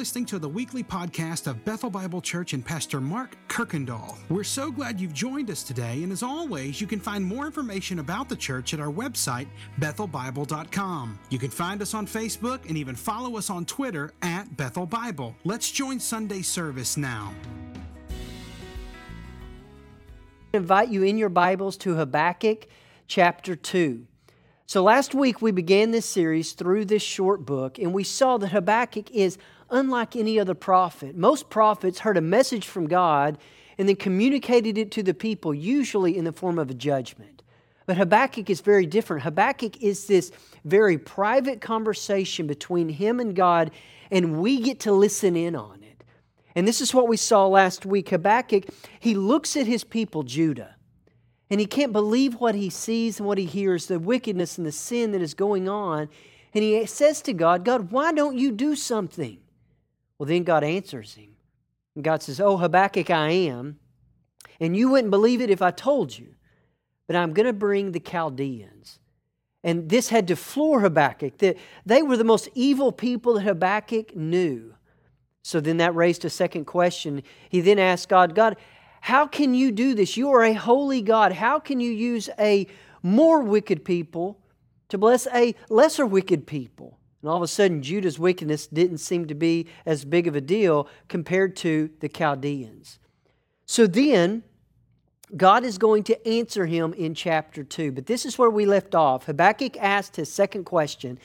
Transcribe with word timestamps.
listening 0.00 0.24
to 0.24 0.38
the 0.38 0.48
weekly 0.48 0.82
podcast 0.82 1.46
of 1.46 1.62
Bethel 1.62 1.90
Bible 1.90 2.22
Church 2.22 2.54
and 2.54 2.64
Pastor 2.64 3.02
Mark 3.02 3.36
Kirkendall. 3.48 4.16
We're 4.30 4.44
so 4.44 4.70
glad 4.70 4.98
you've 4.98 5.12
joined 5.12 5.50
us 5.50 5.62
today, 5.62 6.02
and 6.02 6.10
as 6.10 6.22
always, 6.22 6.80
you 6.80 6.86
can 6.86 6.98
find 6.98 7.22
more 7.22 7.44
information 7.44 7.98
about 7.98 8.26
the 8.30 8.34
church 8.34 8.72
at 8.72 8.80
our 8.80 8.90
website, 8.90 9.46
bethelbible.com. 9.78 11.18
You 11.28 11.38
can 11.38 11.50
find 11.50 11.82
us 11.82 11.92
on 11.92 12.06
Facebook 12.06 12.66
and 12.66 12.78
even 12.78 12.94
follow 12.94 13.36
us 13.36 13.50
on 13.50 13.66
Twitter 13.66 14.14
at 14.22 14.56
Bethel 14.56 14.86
Bible. 14.86 15.36
Let's 15.44 15.70
join 15.70 16.00
Sunday 16.00 16.40
service 16.40 16.96
now. 16.96 17.34
I 20.54 20.56
invite 20.56 20.88
you 20.88 21.02
in 21.02 21.18
your 21.18 21.28
Bibles 21.28 21.76
to 21.76 21.96
Habakkuk 21.96 22.68
chapter 23.06 23.54
2. 23.54 24.06
So, 24.64 24.84
last 24.84 25.16
week 25.16 25.42
we 25.42 25.50
began 25.50 25.90
this 25.90 26.06
series 26.06 26.52
through 26.52 26.84
this 26.84 27.02
short 27.02 27.44
book, 27.44 27.76
and 27.76 27.92
we 27.92 28.04
saw 28.04 28.38
that 28.38 28.52
Habakkuk 28.52 29.10
is 29.10 29.36
unlike 29.70 30.16
any 30.16 30.38
other 30.38 30.54
prophet. 30.54 31.16
Most 31.16 31.50
prophets 31.50 32.00
heard 32.00 32.16
a 32.16 32.22
message 32.22 32.66
from 32.66 32.86
God 32.86 33.38
and 33.78 33.88
then 33.88 33.96
communicated 33.96 34.76
it 34.76 34.90
to 34.92 35.02
the 35.02 35.14
people, 35.14 35.54
usually 35.54 36.16
in 36.16 36.24
the 36.24 36.32
form 36.32 36.58
of 36.58 36.70
a 36.70 36.74
judgment. 36.74 37.42
But 37.86 37.96
Habakkuk 37.96 38.50
is 38.50 38.60
very 38.60 38.86
different. 38.86 39.22
Habakkuk 39.22 39.82
is 39.82 40.06
this 40.06 40.30
very 40.64 40.98
private 40.98 41.60
conversation 41.60 42.46
between 42.46 42.88
him 42.88 43.20
and 43.20 43.34
God, 43.34 43.70
and 44.10 44.40
we 44.40 44.60
get 44.60 44.80
to 44.80 44.92
listen 44.92 45.36
in 45.36 45.56
on 45.56 45.82
it. 45.82 46.04
And 46.54 46.68
this 46.68 46.80
is 46.80 46.92
what 46.92 47.08
we 47.08 47.16
saw 47.16 47.46
last 47.46 47.86
week. 47.86 48.10
Habakkuk, 48.10 48.64
he 48.98 49.14
looks 49.14 49.56
at 49.56 49.66
his 49.66 49.84
people, 49.84 50.22
Judah 50.22 50.76
and 51.50 51.58
he 51.58 51.66
can't 51.66 51.92
believe 51.92 52.36
what 52.36 52.54
he 52.54 52.70
sees 52.70 53.18
and 53.18 53.26
what 53.26 53.36
he 53.36 53.44
hears, 53.44 53.86
the 53.86 53.98
wickedness 53.98 54.56
and 54.56 54.66
the 54.66 54.72
sin 54.72 55.10
that 55.10 55.20
is 55.20 55.34
going 55.34 55.68
on. 55.68 56.08
And 56.54 56.64
he 56.64 56.86
says 56.86 57.20
to 57.22 57.32
God, 57.32 57.64
God, 57.64 57.90
why 57.90 58.12
don't 58.12 58.38
you 58.38 58.52
do 58.52 58.76
something? 58.76 59.38
Well, 60.20 60.26
then 60.26 60.44
God 60.44 60.62
answers 60.62 61.14
him. 61.14 61.30
And 61.94 62.04
God 62.04 62.22
says, 62.22 62.42
Oh, 62.42 62.58
Habakkuk, 62.58 63.08
I 63.08 63.30
am. 63.30 63.78
And 64.60 64.76
you 64.76 64.90
wouldn't 64.90 65.10
believe 65.10 65.40
it 65.40 65.48
if 65.48 65.62
I 65.62 65.70
told 65.70 66.16
you. 66.16 66.34
But 67.06 67.16
I'm 67.16 67.32
going 67.32 67.46
to 67.46 67.54
bring 67.54 67.92
the 67.92 68.00
Chaldeans. 68.00 68.98
And 69.64 69.88
this 69.88 70.10
had 70.10 70.28
to 70.28 70.36
floor 70.36 70.80
Habakkuk. 70.80 71.38
That 71.38 71.56
they 71.86 72.02
were 72.02 72.18
the 72.18 72.24
most 72.24 72.50
evil 72.54 72.92
people 72.92 73.32
that 73.34 73.44
Habakkuk 73.44 74.14
knew. 74.14 74.74
So 75.42 75.58
then 75.58 75.78
that 75.78 75.94
raised 75.94 76.26
a 76.26 76.30
second 76.30 76.66
question. 76.66 77.22
He 77.48 77.62
then 77.62 77.78
asked 77.78 78.10
God, 78.10 78.34
God, 78.34 78.58
how 79.00 79.26
can 79.26 79.54
you 79.54 79.72
do 79.72 79.94
this? 79.94 80.18
You 80.18 80.30
are 80.32 80.44
a 80.44 80.52
holy 80.52 81.00
God. 81.00 81.32
How 81.32 81.58
can 81.58 81.80
you 81.80 81.90
use 81.90 82.28
a 82.38 82.66
more 83.02 83.40
wicked 83.40 83.86
people 83.86 84.38
to 84.90 84.98
bless 84.98 85.26
a 85.28 85.54
lesser 85.70 86.04
wicked 86.04 86.46
people? 86.46 86.99
And 87.22 87.30
all 87.30 87.36
of 87.36 87.42
a 87.42 87.48
sudden, 87.48 87.82
Judah's 87.82 88.18
wickedness 88.18 88.66
didn't 88.66 88.98
seem 88.98 89.26
to 89.26 89.34
be 89.34 89.66
as 89.84 90.04
big 90.04 90.26
of 90.26 90.34
a 90.34 90.40
deal 90.40 90.88
compared 91.08 91.54
to 91.56 91.90
the 92.00 92.08
Chaldeans. 92.08 92.98
So 93.66 93.86
then, 93.86 94.42
God 95.36 95.64
is 95.64 95.78
going 95.78 96.02
to 96.04 96.28
answer 96.28 96.66
him 96.66 96.92
in 96.94 97.14
chapter 97.14 97.62
2. 97.62 97.92
But 97.92 98.06
this 98.06 98.26
is 98.26 98.38
where 98.38 98.50
we 98.50 98.66
left 98.66 98.94
off. 98.94 99.26
Habakkuk 99.26 99.76
asked 99.76 100.16
his 100.16 100.32
second 100.32 100.64
question. 100.64 101.18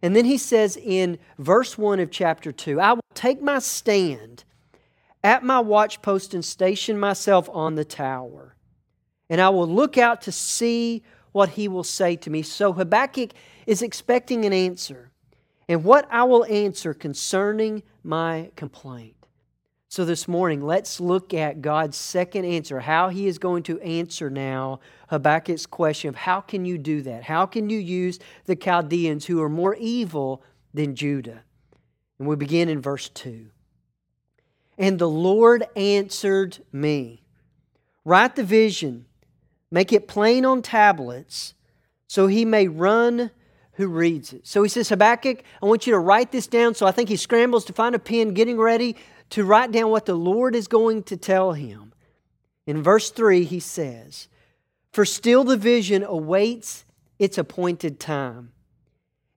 And 0.00 0.16
then 0.16 0.24
he 0.24 0.36
says 0.36 0.76
in 0.76 1.18
verse 1.38 1.78
1 1.78 2.00
of 2.00 2.10
chapter 2.10 2.50
2 2.50 2.80
I 2.80 2.94
will 2.94 3.04
take 3.14 3.40
my 3.40 3.60
stand 3.60 4.42
at 5.22 5.44
my 5.44 5.62
watchpost 5.62 6.34
and 6.34 6.44
station 6.44 6.98
myself 6.98 7.48
on 7.52 7.76
the 7.76 7.84
tower. 7.84 8.56
And 9.30 9.40
I 9.40 9.50
will 9.50 9.68
look 9.68 9.96
out 9.96 10.22
to 10.22 10.32
see 10.32 11.04
what 11.30 11.50
he 11.50 11.68
will 11.68 11.84
say 11.84 12.16
to 12.16 12.30
me. 12.30 12.42
So 12.42 12.72
Habakkuk 12.72 13.30
is 13.66 13.80
expecting 13.80 14.44
an 14.44 14.52
answer. 14.52 15.11
And 15.72 15.84
what 15.84 16.06
I 16.10 16.24
will 16.24 16.44
answer 16.44 16.92
concerning 16.92 17.82
my 18.04 18.50
complaint. 18.56 19.16
So 19.88 20.04
this 20.04 20.28
morning, 20.28 20.60
let's 20.60 21.00
look 21.00 21.32
at 21.32 21.62
God's 21.62 21.96
second 21.96 22.44
answer, 22.44 22.80
how 22.80 23.08
he 23.08 23.26
is 23.26 23.38
going 23.38 23.62
to 23.62 23.80
answer 23.80 24.28
now 24.28 24.80
Habakkuk's 25.08 25.64
question 25.64 26.10
of 26.10 26.14
how 26.14 26.42
can 26.42 26.66
you 26.66 26.76
do 26.76 27.00
that? 27.00 27.22
How 27.22 27.46
can 27.46 27.70
you 27.70 27.78
use 27.78 28.18
the 28.44 28.54
Chaldeans 28.54 29.24
who 29.24 29.40
are 29.40 29.48
more 29.48 29.74
evil 29.76 30.42
than 30.74 30.94
Judah? 30.94 31.42
And 32.18 32.28
we 32.28 32.36
begin 32.36 32.68
in 32.68 32.82
verse 32.82 33.08
2. 33.08 33.46
And 34.76 34.98
the 34.98 35.08
Lord 35.08 35.64
answered 35.74 36.58
me 36.70 37.22
Write 38.04 38.36
the 38.36 38.44
vision, 38.44 39.06
make 39.70 39.90
it 39.90 40.06
plain 40.06 40.44
on 40.44 40.60
tablets, 40.60 41.54
so 42.08 42.26
he 42.26 42.44
may 42.44 42.68
run 42.68 43.30
who 43.82 43.88
reads 43.88 44.32
it. 44.32 44.46
So 44.46 44.62
he 44.62 44.68
says, 44.68 44.88
Habakkuk, 44.88 45.42
I 45.62 45.66
want 45.66 45.86
you 45.86 45.92
to 45.92 45.98
write 45.98 46.32
this 46.32 46.46
down. 46.46 46.74
So 46.74 46.86
I 46.86 46.92
think 46.92 47.08
he 47.08 47.16
scrambles 47.16 47.64
to 47.66 47.72
find 47.72 47.94
a 47.94 47.98
pen, 47.98 48.34
getting 48.34 48.58
ready 48.58 48.96
to 49.30 49.44
write 49.44 49.72
down 49.72 49.90
what 49.90 50.06
the 50.06 50.14
Lord 50.14 50.54
is 50.54 50.68
going 50.68 51.02
to 51.04 51.16
tell 51.16 51.52
him. 51.52 51.92
In 52.66 52.82
verse 52.82 53.10
3, 53.10 53.44
he 53.44 53.60
says, 53.60 54.28
For 54.92 55.04
still 55.04 55.44
the 55.44 55.56
vision 55.56 56.02
awaits 56.02 56.84
its 57.18 57.38
appointed 57.38 57.98
time. 57.98 58.52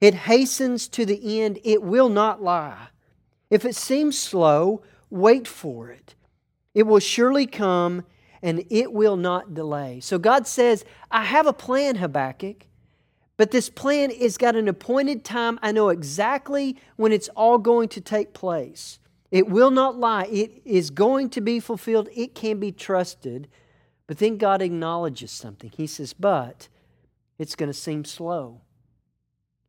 It 0.01 0.13
hastens 0.13 0.88
to 0.89 1.05
the 1.05 1.41
end, 1.41 1.59
it 1.63 1.81
will 1.81 2.09
not 2.09 2.41
lie. 2.41 2.88
If 3.50 3.66
it 3.66 3.75
seems 3.75 4.17
slow, 4.17 4.84
Wait 5.09 5.47
for 5.47 5.89
it. 5.89 6.16
It 6.73 6.84
will 6.84 7.00
surely 7.00 7.47
come 7.47 8.03
and 8.41 8.66
it 8.69 8.91
will 8.91 9.16
not 9.16 9.53
delay. 9.53 10.00
So 10.01 10.19
God 10.19 10.45
says, 10.45 10.84
I 11.09 11.23
have 11.23 11.47
a 11.47 11.53
plan, 11.53 11.95
Habakkuk, 11.95 12.66
but 13.38 13.51
this 13.51 13.69
plan 13.69 14.12
has 14.12 14.38
got 14.38 14.56
an 14.56 14.68
appointed 14.68 15.23
time. 15.23 15.59
I 15.62 15.72
know 15.72 15.90
exactly 15.90 16.78
when 16.96 17.12
it's 17.12 17.28
all 17.29 17.57
going 17.57 17.90
to 17.90 18.01
take 18.01 18.34
place. 18.34 19.00
It 19.31 19.50
will 19.50 19.72
not 19.72 19.97
lie. 19.97 20.25
It 20.31 20.62
is 20.63 20.90
going 20.90 21.29
to 21.31 21.41
be 21.41 21.59
fulfilled. 21.59 22.07
It 22.16 22.35
can 22.35 22.59
be 22.59 22.72
trusted. 22.72 23.50
But 24.07 24.19
then 24.19 24.38
God 24.38 24.62
acknowledges 24.62 25.31
something. 25.31 25.72
He 25.75 25.88
says, 25.88 26.13
But 26.13 26.69
it's 27.38 27.56
going 27.56 27.69
to 27.69 27.73
seem 27.73 28.06
slow. 28.06 28.62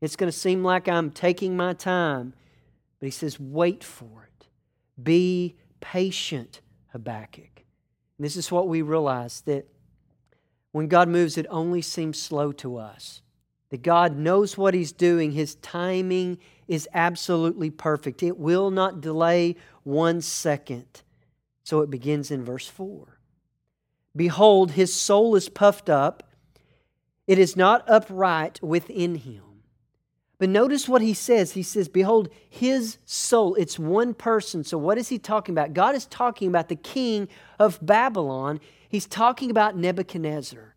It's 0.00 0.14
going 0.14 0.30
to 0.30 0.38
seem 0.38 0.62
like 0.62 0.88
I'm 0.88 1.10
taking 1.10 1.56
my 1.56 1.72
time. 1.72 2.34
But 3.00 3.06
He 3.06 3.10
says, 3.10 3.40
Wait 3.40 3.82
for 3.82 4.28
it. 4.28 4.46
Be 5.02 5.56
patient, 5.80 6.60
Habakkuk. 6.92 7.64
And 8.18 8.24
this 8.24 8.36
is 8.36 8.52
what 8.52 8.68
we 8.68 8.82
realize 8.82 9.40
that 9.42 9.66
when 10.70 10.86
God 10.86 11.08
moves, 11.08 11.36
it 11.36 11.46
only 11.48 11.82
seems 11.82 12.20
slow 12.20 12.52
to 12.52 12.76
us. 12.76 13.22
That 13.70 13.82
God 13.82 14.16
knows 14.16 14.56
what 14.56 14.74
He's 14.74 14.92
doing, 14.92 15.32
His 15.32 15.56
timing 15.56 16.38
is 16.68 16.88
absolutely 16.94 17.70
perfect. 17.70 18.22
It 18.22 18.38
will 18.38 18.70
not 18.70 19.00
delay 19.00 19.56
one 19.82 20.20
second. 20.20 21.02
So 21.62 21.80
it 21.80 21.90
begins 21.90 22.30
in 22.30 22.44
verse 22.44 22.68
4. 22.68 23.16
Behold, 24.14 24.72
his 24.72 24.94
soul 24.94 25.36
is 25.36 25.48
puffed 25.48 25.90
up, 25.90 26.22
it 27.26 27.38
is 27.38 27.56
not 27.56 27.84
upright 27.88 28.62
within 28.62 29.16
him. 29.16 29.42
But 30.38 30.48
notice 30.48 30.88
what 30.88 31.02
he 31.02 31.12
says. 31.12 31.52
He 31.52 31.62
says, 31.62 31.88
Behold, 31.88 32.28
his 32.48 32.98
soul, 33.04 33.54
it's 33.56 33.78
one 33.78 34.14
person. 34.14 34.64
So, 34.64 34.78
what 34.78 34.98
is 34.98 35.08
he 35.08 35.18
talking 35.18 35.54
about? 35.54 35.74
God 35.74 35.94
is 35.94 36.06
talking 36.06 36.48
about 36.48 36.68
the 36.68 36.76
king 36.76 37.28
of 37.58 37.78
Babylon. 37.84 38.60
He's 38.88 39.06
talking 39.06 39.50
about 39.50 39.76
Nebuchadnezzar. 39.76 40.75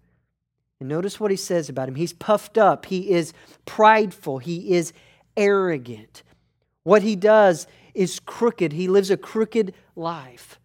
And 0.79 0.87
notice 0.87 1.19
what 1.19 1.31
he 1.31 1.37
says 1.37 1.69
about 1.69 1.89
him. 1.89 1.95
He's 1.95 2.13
puffed 2.13 2.57
up, 2.57 2.85
he 2.85 3.11
is 3.11 3.33
prideful, 3.65 4.39
he 4.39 4.73
is 4.73 4.93
arrogant. 5.35 6.23
What 6.83 7.01
he 7.01 7.15
does 7.15 7.67
is 7.93 8.19
crooked, 8.19 8.73
he 8.73 8.87
lives 8.87 9.11
a 9.11 9.17
crooked 9.17 9.73
life. 9.95 10.59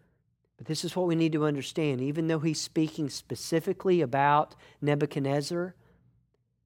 But 0.57 0.67
this 0.67 0.85
is 0.85 0.95
what 0.95 1.07
we 1.07 1.15
need 1.15 1.33
to 1.33 1.45
understand. 1.45 2.01
Even 2.01 2.27
though 2.27 2.39
he's 2.39 2.61
speaking 2.61 3.09
specifically 3.09 4.01
about 4.01 4.55
Nebuchadnezzar, 4.81 5.75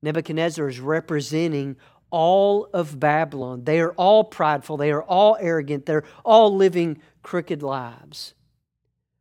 Nebuchadnezzar 0.01 0.67
is 0.69 0.79
representing 0.79 1.75
all 2.11 2.69
of 2.73 2.99
Babylon. 2.99 3.63
They 3.63 3.79
are 3.79 3.91
all 3.93 4.23
prideful. 4.23 4.77
They 4.77 4.91
are 4.91 5.03
all 5.03 5.37
arrogant. 5.39 5.85
They're 5.85 6.05
all 6.23 6.55
living 6.55 7.01
crooked 7.23 7.61
lives. 7.63 8.33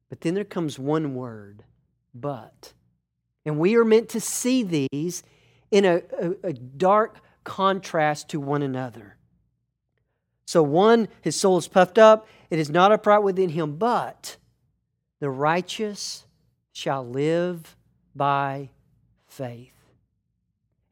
But 0.09 0.21
then 0.21 0.35
there 0.35 0.45
comes 0.45 0.79
one 0.79 1.15
word, 1.15 1.65
but. 2.15 2.73
And 3.49 3.59
we 3.59 3.77
are 3.77 3.85
meant 3.85 4.11
to 4.11 4.21
see 4.21 4.63
these 4.63 5.23
in 5.71 5.87
a, 5.87 6.03
a, 6.21 6.49
a 6.49 6.53
dark 6.53 7.17
contrast 7.45 8.29
to 8.29 8.41
one 8.41 8.63
another. 8.63 9.17
So, 10.47 10.63
one, 10.63 11.09
his 11.23 11.35
soul 11.35 11.57
is 11.57 11.67
puffed 11.67 11.99
up, 11.99 12.29
it 12.51 12.59
is 12.59 12.69
not 12.69 12.93
upright 12.93 13.23
within 13.23 13.49
him, 13.49 13.77
but 13.77 14.37
the 15.21 15.31
righteous 15.31 16.27
shall 16.73 17.07
live 17.07 17.75
by 18.15 18.69
faith. 19.27 19.73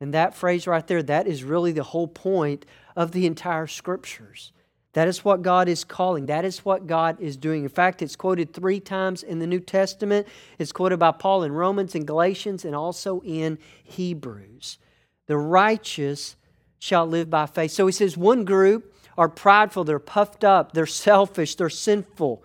And 0.01 0.15
that 0.15 0.35
phrase 0.35 0.67
right 0.67 0.87
there, 0.87 1.03
that 1.03 1.27
is 1.27 1.45
really 1.45 1.73
the 1.73 1.83
whole 1.83 2.09
point 2.09 2.65
of 2.97 3.13
the 3.13 3.27
entire 3.27 3.67
scriptures. 3.67 4.51
That 4.97 5.09
is 5.09 5.23
what 5.23 5.43
God 5.43 5.69
is 5.69 5.85
calling. 5.85 6.25
That 6.25 6.47
is 6.47 6.65
what 6.65 6.87
God 6.87 7.21
is 7.21 7.37
doing. 7.37 7.65
In 7.65 7.69
fact, 7.69 8.01
it's 8.01 8.17
quoted 8.17 8.55
three 8.55 8.81
times 8.81 9.23
in 9.23 9.41
the 9.41 9.47
New 9.47 9.61
Testament. 9.61 10.27
It's 10.59 10.73
quoted 10.73 10.97
by 10.97 11.11
Paul 11.11 11.43
in 11.43 11.53
Romans 11.53 11.95
and 11.95 12.07
Galatians 12.07 12.65
and 12.65 12.75
also 12.75 13.21
in 13.21 13.59
Hebrews. 13.85 14.79
The 15.27 15.37
righteous 15.37 16.37
shall 16.79 17.07
live 17.07 17.29
by 17.29 17.45
faith. 17.45 17.73
So 17.73 17.85
he 17.85 17.93
says 17.93 18.17
one 18.17 18.47
group 18.47 18.95
are 19.19 19.29
prideful, 19.29 19.85
they're 19.85 19.99
puffed 19.99 20.45
up, 20.45 20.73
they're 20.73 20.87
selfish, 20.87 21.57
they're 21.57 21.69
sinful. 21.69 22.43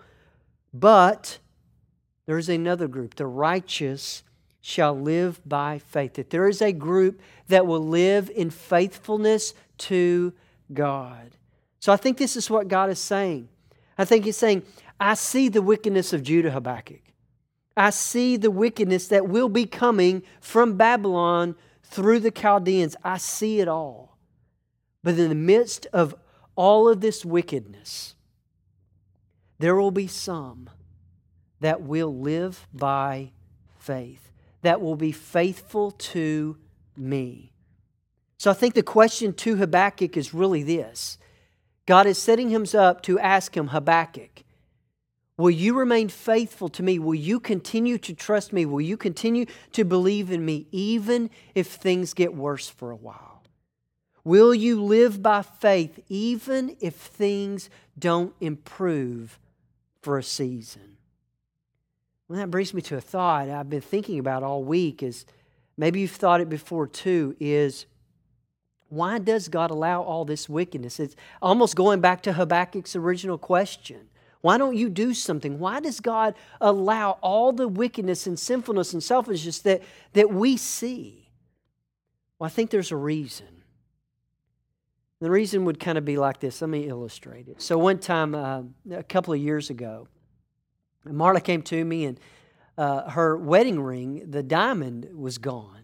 But 0.74 1.38
there 2.26 2.36
is 2.36 2.50
another 2.50 2.86
group, 2.86 3.14
the 3.14 3.26
righteous 3.26 4.24
shall 4.60 4.92
live 4.92 5.40
by 5.46 5.78
faith. 5.78 6.12
That 6.14 6.28
there 6.28 6.48
is 6.48 6.60
a 6.60 6.72
group 6.72 7.18
that 7.48 7.66
will 7.66 7.86
live 7.86 8.28
in 8.28 8.50
faithfulness 8.50 9.54
to 9.78 10.34
God. 10.74 11.38
So 11.82 11.92
I 11.92 11.96
think 11.96 12.16
this 12.16 12.36
is 12.36 12.48
what 12.48 12.68
God 12.68 12.90
is 12.90 13.00
saying. 13.00 13.48
I 13.98 14.04
think 14.04 14.24
He's 14.24 14.36
saying, 14.36 14.62
I 15.00 15.14
see 15.14 15.48
the 15.48 15.60
wickedness 15.60 16.12
of 16.12 16.22
Judah, 16.22 16.52
Habakkuk. 16.52 17.00
I 17.76 17.90
see 17.90 18.36
the 18.36 18.52
wickedness 18.52 19.08
that 19.08 19.28
will 19.28 19.48
be 19.48 19.66
coming 19.66 20.22
from 20.40 20.76
Babylon 20.76 21.56
through 21.82 22.20
the 22.20 22.30
Chaldeans. 22.30 22.94
I 23.02 23.18
see 23.18 23.58
it 23.58 23.66
all. 23.66 24.16
But 25.02 25.18
in 25.18 25.28
the 25.28 25.34
midst 25.34 25.88
of 25.92 26.14
all 26.54 26.88
of 26.88 27.00
this 27.00 27.24
wickedness, 27.24 28.14
there 29.58 29.74
will 29.74 29.90
be 29.90 30.06
some 30.06 30.70
that 31.58 31.82
will 31.82 32.16
live 32.16 32.68
by 32.72 33.32
faith, 33.76 34.30
that 34.60 34.80
will 34.80 34.94
be 34.94 35.10
faithful 35.10 35.90
to 35.90 36.58
me. 36.96 37.50
So 38.38 38.52
I 38.52 38.54
think 38.54 38.74
the 38.74 38.84
question 38.84 39.32
to 39.32 39.56
Habakkuk 39.56 40.16
is 40.16 40.32
really 40.32 40.62
this 40.62 41.18
God 41.86 42.06
is 42.06 42.18
setting 42.18 42.50
him 42.50 42.64
up 42.74 43.02
to 43.02 43.18
ask 43.18 43.56
him, 43.56 43.68
Habakkuk, 43.68 44.44
will 45.36 45.50
you 45.50 45.76
remain 45.76 46.08
faithful 46.08 46.68
to 46.70 46.82
me? 46.82 46.98
Will 46.98 47.14
you 47.14 47.40
continue 47.40 47.98
to 47.98 48.14
trust 48.14 48.52
me? 48.52 48.64
Will 48.64 48.80
you 48.80 48.96
continue 48.96 49.46
to 49.72 49.84
believe 49.84 50.30
in 50.30 50.44
me, 50.44 50.66
even 50.70 51.30
if 51.54 51.66
things 51.66 52.14
get 52.14 52.34
worse 52.34 52.68
for 52.68 52.90
a 52.90 52.96
while? 52.96 53.42
Will 54.24 54.54
you 54.54 54.82
live 54.82 55.20
by 55.20 55.42
faith, 55.42 55.98
even 56.08 56.76
if 56.80 56.94
things 56.94 57.68
don't 57.98 58.34
improve 58.40 59.40
for 60.00 60.18
a 60.18 60.22
season? 60.22 60.96
Well, 62.28 62.38
that 62.38 62.50
brings 62.50 62.72
me 62.72 62.82
to 62.82 62.96
a 62.96 63.00
thought 63.00 63.48
I've 63.48 63.68
been 63.68 63.80
thinking 63.80 64.20
about 64.20 64.44
all 64.44 64.62
week 64.62 65.02
is 65.02 65.26
maybe 65.76 66.00
you've 66.00 66.12
thought 66.12 66.40
it 66.40 66.48
before 66.48 66.86
too, 66.86 67.36
is 67.40 67.86
why 68.92 69.18
does 69.18 69.48
God 69.48 69.70
allow 69.70 70.02
all 70.02 70.26
this 70.26 70.50
wickedness? 70.50 71.00
It's 71.00 71.16
almost 71.40 71.76
going 71.76 72.02
back 72.02 72.20
to 72.24 72.34
Habakkuk's 72.34 72.94
original 72.94 73.38
question. 73.38 74.10
Why 74.42 74.58
don't 74.58 74.76
you 74.76 74.90
do 74.90 75.14
something? 75.14 75.58
Why 75.58 75.80
does 75.80 75.98
God 75.98 76.34
allow 76.60 77.12
all 77.22 77.52
the 77.52 77.66
wickedness 77.66 78.26
and 78.26 78.38
sinfulness 78.38 78.92
and 78.92 79.02
selfishness 79.02 79.60
that, 79.60 79.80
that 80.12 80.30
we 80.30 80.58
see? 80.58 81.30
Well, 82.38 82.48
I 82.48 82.50
think 82.50 82.68
there's 82.68 82.92
a 82.92 82.96
reason. 82.96 83.62
The 85.20 85.30
reason 85.30 85.64
would 85.64 85.80
kind 85.80 85.96
of 85.96 86.04
be 86.04 86.18
like 86.18 86.40
this. 86.40 86.60
Let 86.60 86.68
me 86.68 86.86
illustrate 86.86 87.48
it. 87.48 87.62
So, 87.62 87.78
one 87.78 87.98
time, 87.98 88.34
uh, 88.34 88.64
a 88.90 89.02
couple 89.02 89.32
of 89.32 89.40
years 89.40 89.70
ago, 89.70 90.06
Marla 91.06 91.42
came 91.42 91.62
to 91.62 91.82
me 91.82 92.04
and 92.04 92.20
uh, 92.76 93.08
her 93.08 93.38
wedding 93.38 93.80
ring, 93.80 94.30
the 94.30 94.42
diamond, 94.42 95.08
was 95.14 95.38
gone. 95.38 95.81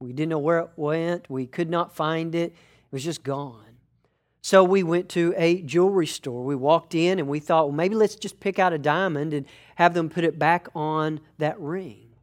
We 0.00 0.12
didn't 0.12 0.30
know 0.30 0.38
where 0.38 0.60
it 0.60 0.70
went. 0.76 1.28
We 1.28 1.46
could 1.46 1.68
not 1.68 1.94
find 1.94 2.34
it. 2.34 2.52
It 2.52 2.92
was 2.92 3.02
just 3.02 3.24
gone. 3.24 3.64
So 4.40 4.62
we 4.62 4.84
went 4.84 5.08
to 5.10 5.34
a 5.36 5.60
jewelry 5.62 6.06
store. 6.06 6.44
We 6.44 6.54
walked 6.54 6.94
in 6.94 7.18
and 7.18 7.26
we 7.26 7.40
thought, 7.40 7.66
well, 7.66 7.76
maybe 7.76 7.96
let's 7.96 8.14
just 8.14 8.38
pick 8.38 8.60
out 8.60 8.72
a 8.72 8.78
diamond 8.78 9.34
and 9.34 9.44
have 9.74 9.94
them 9.94 10.08
put 10.08 10.24
it 10.24 10.38
back 10.38 10.68
on 10.74 11.20
that 11.38 11.58
ring. 11.60 12.14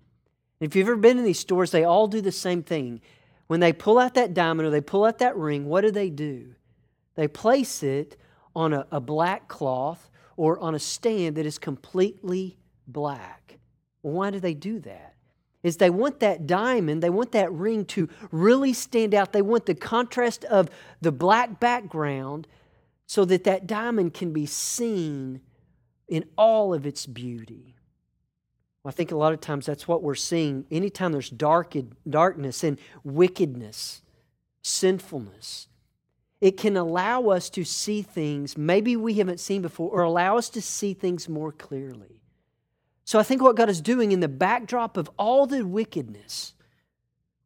if 0.62 0.75
you've 0.75 0.88
ever 0.88 0.95
been 0.95 1.18
in 1.18 1.25
these 1.25 1.39
stores, 1.39 1.72
they 1.72 1.83
all 1.83 2.07
do 2.07 2.22
the 2.22 2.31
same 2.31 2.63
thing. 2.63 3.01
When 3.48 3.60
they 3.60 3.74
pull 3.74 4.00
out 4.00 4.13
that 4.13 4.33
diamond 4.33 4.68
or 4.68 4.71
they 4.71 4.81
pull 4.81 5.04
out 5.04 5.19
that 5.19 5.36
ring, 5.36 5.66
what 5.66 5.81
do 5.81 5.92
they 5.92 6.10
do? 6.10 6.56
They 7.16 7.28
place 7.28 7.83
it 7.83 8.16
on 8.56 8.74
a, 8.74 8.88
a 8.89 9.01
black 9.01 9.50
cloth 9.50 10.10
or 10.38 10.57
on 10.60 10.74
a 10.75 10.80
stand 10.80 11.36
that 11.36 11.45
is 11.45 11.57
completely 11.57 12.57
black. 12.88 13.57
Why 14.01 14.31
do 14.31 14.39
they 14.39 14.54
do 14.54 14.80
that? 14.80 15.15
Is 15.66 15.78
they 15.78 15.90
want 15.90 16.20
that 16.20 16.46
diamond, 16.46 17.02
they 17.02 17.10
want 17.10 17.32
that 17.32 17.52
ring 17.52 17.86
to 17.86 18.08
really 18.30 18.72
stand 18.72 19.16
out. 19.16 19.34
They 19.34 19.42
want 19.42 19.66
the 19.66 19.74
contrast 19.74 20.46
of 20.46 20.70
the 21.02 21.12
black 21.12 21.60
background 21.60 22.46
so 23.08 23.26
that 23.26 23.46
that 23.46 23.66
diamond 23.66 24.14
can 24.14 24.32
be 24.32 24.46
seen 24.46 25.42
in 26.08 26.24
all 26.38 26.72
of 26.72 26.86
its 26.86 27.08
beauty. 27.08 27.74
Well, 28.84 28.92
I 28.92 28.94
think 28.94 29.12
a 29.12 29.16
lot 29.16 29.34
of 29.34 29.42
times 29.42 29.66
that's 29.66 29.88
what 29.88 30.04
we're 30.04 30.14
seeing. 30.14 30.68
Anytime 30.70 31.12
there's 31.12 31.32
dark, 31.32 31.74
darkness 32.08 32.64
and 32.64 32.78
wickedness, 33.04 34.04
sinfulness, 34.62 35.68
it 36.42 36.58
can 36.58 36.78
allow 36.78 37.30
us 37.30 37.50
to 37.50 37.64
see 37.64 38.04
things 38.04 38.56
maybe 38.56 38.96
we 38.96 39.16
haven't 39.16 39.40
seen 39.40 39.64
before 39.64 39.90
or 39.90 40.04
allow 40.04 40.38
us 40.38 40.48
to 40.50 40.62
see 40.62 40.94
things 40.94 41.28
more 41.28 41.52
clearly. 41.52 42.22
So 43.06 43.19
I 43.19 43.24
think 43.24 43.42
what 43.42 43.56
God 43.56 43.69
is 43.69 43.81
doing 43.81 44.12
in 44.12 44.19
the 44.19 44.28
backdrop 44.28 44.98
of 44.98 45.10
all 45.18 45.46
the 45.46 45.66
wickedness, 45.66 46.54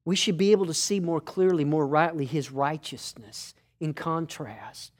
we 0.05 0.15
should 0.15 0.37
be 0.37 0.53
able 0.53 0.65
to 0.65 0.73
see 0.73 1.01
more 1.01 1.19
clearly, 1.19 1.65
more 1.65 1.85
rightly, 1.85 2.25
His 2.25 2.51
righteousness 2.51 3.53
in 3.79 3.93
contrast. 3.93 4.93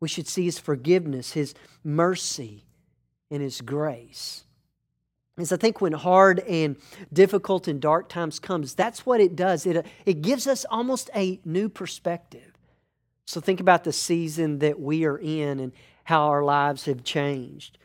We 0.00 0.08
should 0.08 0.26
see 0.26 0.46
His 0.46 0.58
forgiveness, 0.58 1.32
His 1.32 1.54
mercy, 1.84 2.64
and 3.30 3.42
His 3.42 3.60
grace. 3.60 4.44
As 5.38 5.52
I 5.52 5.56
think 5.56 5.80
when 5.80 5.92
hard 5.92 6.40
and 6.40 6.76
difficult 7.12 7.68
and 7.68 7.80
dark 7.80 8.08
times 8.08 8.38
comes, 8.38 8.74
that's 8.74 9.06
what 9.06 9.20
it 9.20 9.36
does. 9.36 9.66
It, 9.66 9.76
uh, 9.76 9.82
it 10.04 10.22
gives 10.22 10.46
us 10.46 10.66
almost 10.70 11.10
a 11.14 11.40
new 11.44 11.68
perspective. 11.68 12.52
So 13.26 13.40
think 13.40 13.60
about 13.60 13.84
the 13.84 13.92
season 13.92 14.58
that 14.58 14.80
we 14.80 15.04
are 15.04 15.18
in 15.18 15.60
and 15.60 15.72
how 16.04 16.26
our 16.28 16.42
lives 16.42 16.86
have 16.86 17.04
changed. 17.04 17.78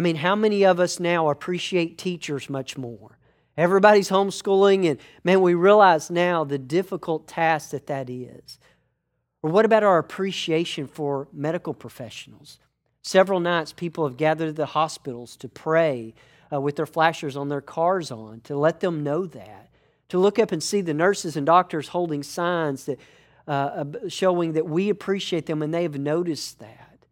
I 0.00 0.02
mean, 0.02 0.16
how 0.16 0.34
many 0.34 0.64
of 0.64 0.80
us 0.80 0.98
now 0.98 1.28
appreciate 1.28 1.98
teachers 1.98 2.48
much 2.48 2.78
more? 2.78 3.18
Everybody's 3.54 4.08
homeschooling, 4.08 4.88
and 4.88 4.98
man, 5.24 5.42
we 5.42 5.52
realize 5.52 6.10
now 6.10 6.42
the 6.42 6.56
difficult 6.56 7.28
task 7.28 7.72
that 7.72 7.86
that 7.88 8.08
is. 8.08 8.58
Or 9.42 9.50
what 9.50 9.66
about 9.66 9.82
our 9.82 9.98
appreciation 9.98 10.86
for 10.86 11.28
medical 11.34 11.74
professionals? 11.74 12.58
Several 13.02 13.40
nights, 13.40 13.74
people 13.74 14.08
have 14.08 14.16
gathered 14.16 14.48
at 14.48 14.56
the 14.56 14.64
hospitals 14.64 15.36
to 15.36 15.50
pray 15.50 16.14
uh, 16.50 16.62
with 16.62 16.76
their 16.76 16.86
flashers 16.86 17.36
on 17.36 17.50
their 17.50 17.60
cars 17.60 18.10
on 18.10 18.40
to 18.44 18.56
let 18.56 18.80
them 18.80 19.02
know 19.02 19.26
that. 19.26 19.68
To 20.08 20.18
look 20.18 20.38
up 20.38 20.50
and 20.50 20.62
see 20.62 20.80
the 20.80 20.94
nurses 20.94 21.36
and 21.36 21.44
doctors 21.44 21.88
holding 21.88 22.22
signs 22.22 22.86
that, 22.86 22.98
uh, 23.46 23.84
showing 24.08 24.54
that 24.54 24.66
we 24.66 24.88
appreciate 24.88 25.44
them 25.44 25.60
and 25.60 25.74
they 25.74 25.82
have 25.82 25.98
noticed 25.98 26.58
that. 26.60 27.04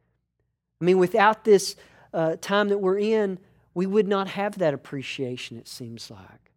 I 0.81 0.85
mean, 0.87 0.97
without 0.97 1.45
this 1.45 1.77
uh, 2.13 2.37
time 2.41 2.69
that 2.69 2.79
we're 2.79 2.99
in, 2.99 3.39
we 3.75 3.87
would 3.87 4.09
not 4.09 4.29
have 4.29 4.59
that 4.59 4.75
appreciation, 4.75 5.57
it 5.57 5.69
seems 5.69 6.11
like. 6.11 6.53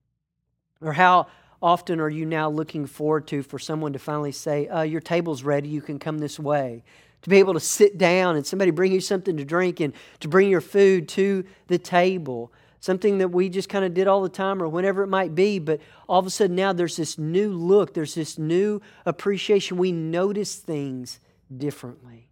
Or 0.82 0.94
how 0.94 1.28
often 1.62 2.00
are 2.00 2.10
you 2.10 2.26
now 2.26 2.50
looking 2.50 2.86
forward 2.88 3.28
to 3.28 3.44
for 3.44 3.60
someone 3.60 3.94
to 3.94 4.00
finally 4.00 4.32
say, 4.32 4.68
uh, 4.68 4.82
Your 4.82 5.02
table's 5.02 5.44
ready, 5.44 5.70
you 5.70 5.82
can 5.82 6.00
come 6.00 6.18
this 6.18 6.40
way? 6.40 6.84
To 7.22 7.30
be 7.30 7.38
able 7.38 7.54
to 7.54 7.60
sit 7.60 8.00
down 8.00 8.36
and 8.36 8.46
somebody 8.46 8.72
bring 8.72 8.92
you 8.92 9.00
something 9.00 9.38
to 9.38 9.46
drink 9.46 9.80
and 9.80 9.94
to 10.22 10.28
bring 10.28 10.50
your 10.50 10.62
food 10.62 11.08
to 11.10 11.46
the 11.68 11.78
table. 11.78 12.52
Something 12.80 13.20
that 13.20 13.28
we 13.28 13.48
just 13.48 13.70
kind 13.70 13.86
of 13.86 13.94
did 13.94 14.08
all 14.08 14.24
the 14.24 14.30
time 14.30 14.60
or 14.64 14.68
whenever 14.68 15.04
it 15.04 15.08
might 15.08 15.36
be, 15.36 15.60
but 15.60 15.80
all 16.10 16.20
of 16.20 16.26
a 16.26 16.32
sudden 16.32 16.56
now 16.56 16.74
there's 16.74 16.98
this 16.98 17.20
new 17.20 17.54
look, 17.54 17.94
there's 17.94 18.16
this 18.16 18.40
new 18.40 18.82
appreciation. 19.06 19.78
We 19.78 19.92
notice 19.92 20.56
things 20.56 21.20
differently. 21.56 22.31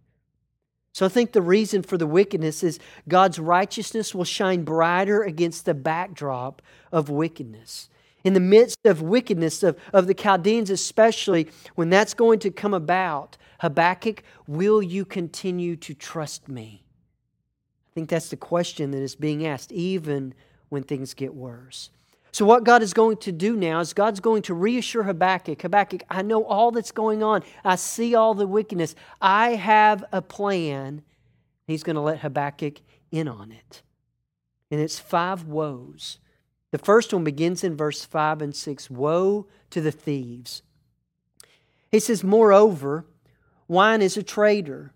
So 0.92 1.06
I 1.06 1.08
think 1.08 1.32
the 1.32 1.42
reason 1.42 1.82
for 1.82 1.96
the 1.96 2.06
wickedness 2.06 2.62
is 2.62 2.78
God's 3.08 3.38
righteousness 3.38 4.14
will 4.14 4.24
shine 4.24 4.64
brighter 4.64 5.22
against 5.22 5.64
the 5.64 5.74
backdrop 5.74 6.62
of 6.90 7.08
wickedness. 7.08 7.88
In 8.24 8.34
the 8.34 8.40
midst 8.40 8.84
of 8.84 9.00
wickedness, 9.00 9.62
of, 9.62 9.78
of 9.92 10.06
the 10.06 10.14
Chaldeans 10.14 10.68
especially, 10.68 11.48
when 11.74 11.90
that's 11.90 12.12
going 12.12 12.38
to 12.40 12.50
come 12.50 12.74
about, 12.74 13.38
Habakkuk, 13.60 14.22
will 14.46 14.82
you 14.82 15.04
continue 15.04 15.76
to 15.76 15.94
trust 15.94 16.48
me? 16.48 16.84
I 17.90 17.94
think 17.94 18.10
that's 18.10 18.28
the 18.28 18.36
question 18.36 18.90
that 18.90 19.02
is 19.02 19.14
being 19.14 19.46
asked, 19.46 19.72
even 19.72 20.34
when 20.68 20.82
things 20.82 21.14
get 21.14 21.34
worse. 21.34 21.90
So, 22.32 22.44
what 22.44 22.64
God 22.64 22.82
is 22.82 22.94
going 22.94 23.16
to 23.18 23.32
do 23.32 23.56
now 23.56 23.80
is 23.80 23.92
God's 23.92 24.20
going 24.20 24.42
to 24.42 24.54
reassure 24.54 25.02
Habakkuk 25.02 25.62
Habakkuk, 25.62 26.02
I 26.08 26.22
know 26.22 26.44
all 26.44 26.70
that's 26.70 26.92
going 26.92 27.22
on. 27.22 27.42
I 27.64 27.76
see 27.76 28.14
all 28.14 28.34
the 28.34 28.46
wickedness. 28.46 28.94
I 29.20 29.50
have 29.50 30.04
a 30.12 30.22
plan. 30.22 31.02
He's 31.66 31.82
going 31.82 31.96
to 31.96 32.02
let 32.02 32.20
Habakkuk 32.20 32.80
in 33.10 33.26
on 33.26 33.50
it. 33.50 33.82
And 34.70 34.80
it's 34.80 34.98
five 34.98 35.44
woes. 35.44 36.18
The 36.70 36.78
first 36.78 37.12
one 37.12 37.24
begins 37.24 37.64
in 37.64 37.76
verse 37.76 38.04
5 38.04 38.42
and 38.42 38.54
6 38.54 38.90
Woe 38.90 39.48
to 39.70 39.80
the 39.80 39.90
thieves. 39.90 40.62
He 41.90 41.98
says, 41.98 42.22
Moreover, 42.22 43.06
wine 43.66 44.02
is 44.02 44.16
a 44.16 44.22
traitor, 44.22 44.92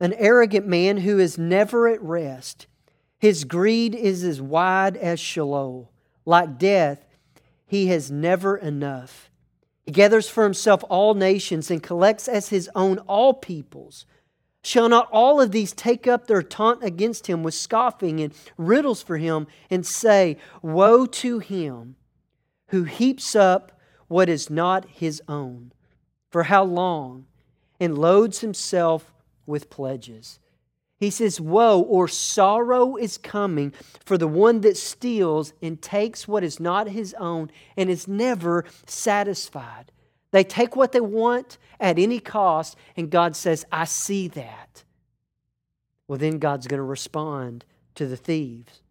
an 0.00 0.14
arrogant 0.14 0.66
man 0.66 0.98
who 0.98 1.18
is 1.18 1.36
never 1.36 1.86
at 1.88 2.02
rest. 2.02 2.66
His 3.18 3.44
greed 3.44 3.94
is 3.94 4.24
as 4.24 4.40
wide 4.40 4.96
as 4.96 5.20
Sheol 5.20 5.92
like 6.28 6.58
death, 6.58 7.06
he 7.66 7.86
has 7.86 8.10
never 8.10 8.54
enough. 8.54 9.30
He 9.86 9.92
gathers 9.92 10.28
for 10.28 10.44
himself 10.44 10.84
all 10.90 11.14
nations 11.14 11.70
and 11.70 11.82
collects 11.82 12.28
as 12.28 12.50
his 12.50 12.68
own 12.74 12.98
all 12.98 13.32
peoples. 13.32 14.04
Shall 14.62 14.90
not 14.90 15.08
all 15.10 15.40
of 15.40 15.52
these 15.52 15.72
take 15.72 16.06
up 16.06 16.26
their 16.26 16.42
taunt 16.42 16.84
against 16.84 17.28
him 17.28 17.42
with 17.42 17.54
scoffing 17.54 18.20
and 18.20 18.34
riddles 18.58 19.02
for 19.02 19.16
him 19.16 19.46
and 19.70 19.86
say, 19.86 20.36
Woe 20.60 21.06
to 21.06 21.38
him 21.38 21.96
who 22.68 22.84
heaps 22.84 23.34
up 23.34 23.80
what 24.08 24.28
is 24.28 24.50
not 24.50 24.86
his 24.90 25.22
own? 25.28 25.72
For 26.28 26.44
how 26.44 26.64
long? 26.64 27.24
And 27.80 27.96
loads 27.96 28.40
himself 28.40 29.14
with 29.46 29.70
pledges. 29.70 30.40
He 30.98 31.10
says, 31.10 31.40
Woe 31.40 31.80
or 31.80 32.08
sorrow 32.08 32.96
is 32.96 33.18
coming 33.18 33.72
for 34.04 34.18
the 34.18 34.26
one 34.26 34.62
that 34.62 34.76
steals 34.76 35.52
and 35.62 35.80
takes 35.80 36.26
what 36.26 36.42
is 36.42 36.58
not 36.58 36.88
his 36.88 37.14
own 37.14 37.50
and 37.76 37.88
is 37.88 38.08
never 38.08 38.64
satisfied. 38.84 39.92
They 40.32 40.44
take 40.44 40.74
what 40.74 40.92
they 40.92 41.00
want 41.00 41.56
at 41.78 41.98
any 41.98 42.18
cost, 42.18 42.76
and 42.96 43.10
God 43.10 43.36
says, 43.36 43.64
I 43.70 43.84
see 43.84 44.28
that. 44.28 44.82
Well, 46.08 46.18
then 46.18 46.38
God's 46.38 46.66
going 46.66 46.78
to 46.78 46.84
respond 46.84 47.64
to 47.94 48.06
the 48.06 48.16
thieves. 48.16 48.82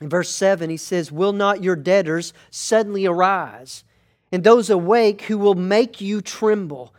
In 0.00 0.08
verse 0.08 0.30
7, 0.30 0.70
he 0.70 0.76
says, 0.76 1.10
Will 1.10 1.32
not 1.32 1.62
your 1.62 1.76
debtors 1.76 2.32
suddenly 2.50 3.06
arise, 3.06 3.82
and 4.30 4.44
those 4.44 4.70
awake 4.70 5.22
who 5.22 5.38
will 5.38 5.54
make 5.54 6.00
you 6.00 6.20
tremble? 6.20 6.94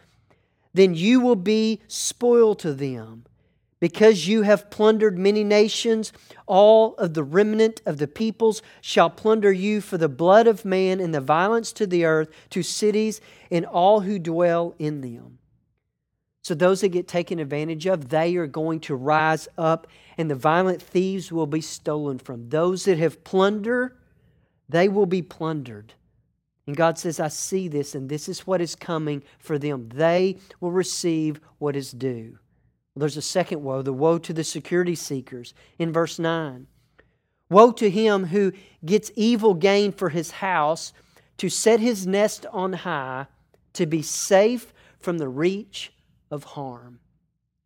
Then 0.73 0.93
you 0.93 1.21
will 1.21 1.35
be 1.37 1.81
spoil 1.87 2.53
to 2.55 2.73
them 2.73 3.25
because 3.79 4.27
you 4.27 4.43
have 4.43 4.69
plundered 4.69 5.17
many 5.17 5.43
nations, 5.43 6.13
all 6.47 6.95
of 6.95 7.13
the 7.13 7.23
remnant 7.23 7.81
of 7.85 7.97
the 7.97 8.07
peoples 8.07 8.61
shall 8.81 9.09
plunder 9.09 9.51
you 9.51 9.81
for 9.81 9.97
the 9.97 10.09
blood 10.09 10.47
of 10.47 10.65
man 10.65 10.99
and 10.99 11.13
the 11.13 11.21
violence 11.21 11.71
to 11.73 11.85
the 11.85 12.05
earth, 12.05 12.29
to 12.49 12.63
cities 12.63 13.19
and 13.51 13.65
all 13.65 14.01
who 14.01 14.17
dwell 14.17 14.75
in 14.79 15.01
them. 15.01 15.39
So, 16.41 16.53
those 16.53 16.81
that 16.81 16.89
get 16.89 17.07
taken 17.07 17.39
advantage 17.39 17.87
of, 17.87 18.09
they 18.09 18.35
are 18.35 18.45
going 18.45 18.79
to 18.81 18.95
rise 18.95 19.47
up, 19.57 19.87
and 20.15 20.29
the 20.29 20.35
violent 20.35 20.79
thieves 20.79 21.31
will 21.31 21.47
be 21.47 21.61
stolen 21.61 22.19
from. 22.19 22.49
Those 22.49 22.85
that 22.85 22.99
have 22.99 23.23
plundered, 23.23 23.97
they 24.69 24.87
will 24.87 25.07
be 25.07 25.23
plundered. 25.23 25.95
And 26.67 26.75
God 26.75 26.99
says, 26.99 27.19
I 27.19 27.29
see 27.29 27.67
this, 27.67 27.95
and 27.95 28.09
this 28.09 28.29
is 28.29 28.45
what 28.45 28.61
is 28.61 28.75
coming 28.75 29.23
for 29.39 29.57
them. 29.57 29.89
They 29.89 30.37
will 30.59 30.71
receive 30.71 31.39
what 31.57 31.75
is 31.75 31.91
due. 31.91 32.37
There's 32.95 33.17
a 33.17 33.21
second 33.21 33.61
woe, 33.61 33.81
the 33.81 33.91
woe 33.91 34.17
to 34.19 34.31
the 34.31 34.43
security 34.43 34.95
seekers 34.95 35.53
in 35.77 35.91
verse 35.91 36.17
9. 36.17 36.67
Woe 37.49 37.71
to 37.73 37.89
him 37.89 38.25
who 38.27 38.53
gets 38.85 39.11
evil 39.15 39.53
gain 39.53 39.91
for 39.91 40.09
his 40.09 40.31
house, 40.31 40.93
to 41.37 41.49
set 41.49 41.81
his 41.81 42.07
nest 42.07 42.45
on 42.51 42.71
high, 42.71 43.27
to 43.73 43.85
be 43.85 44.01
safe 44.01 44.73
from 44.99 45.17
the 45.17 45.27
reach 45.27 45.91
of 46.31 46.43
harm. 46.43 46.99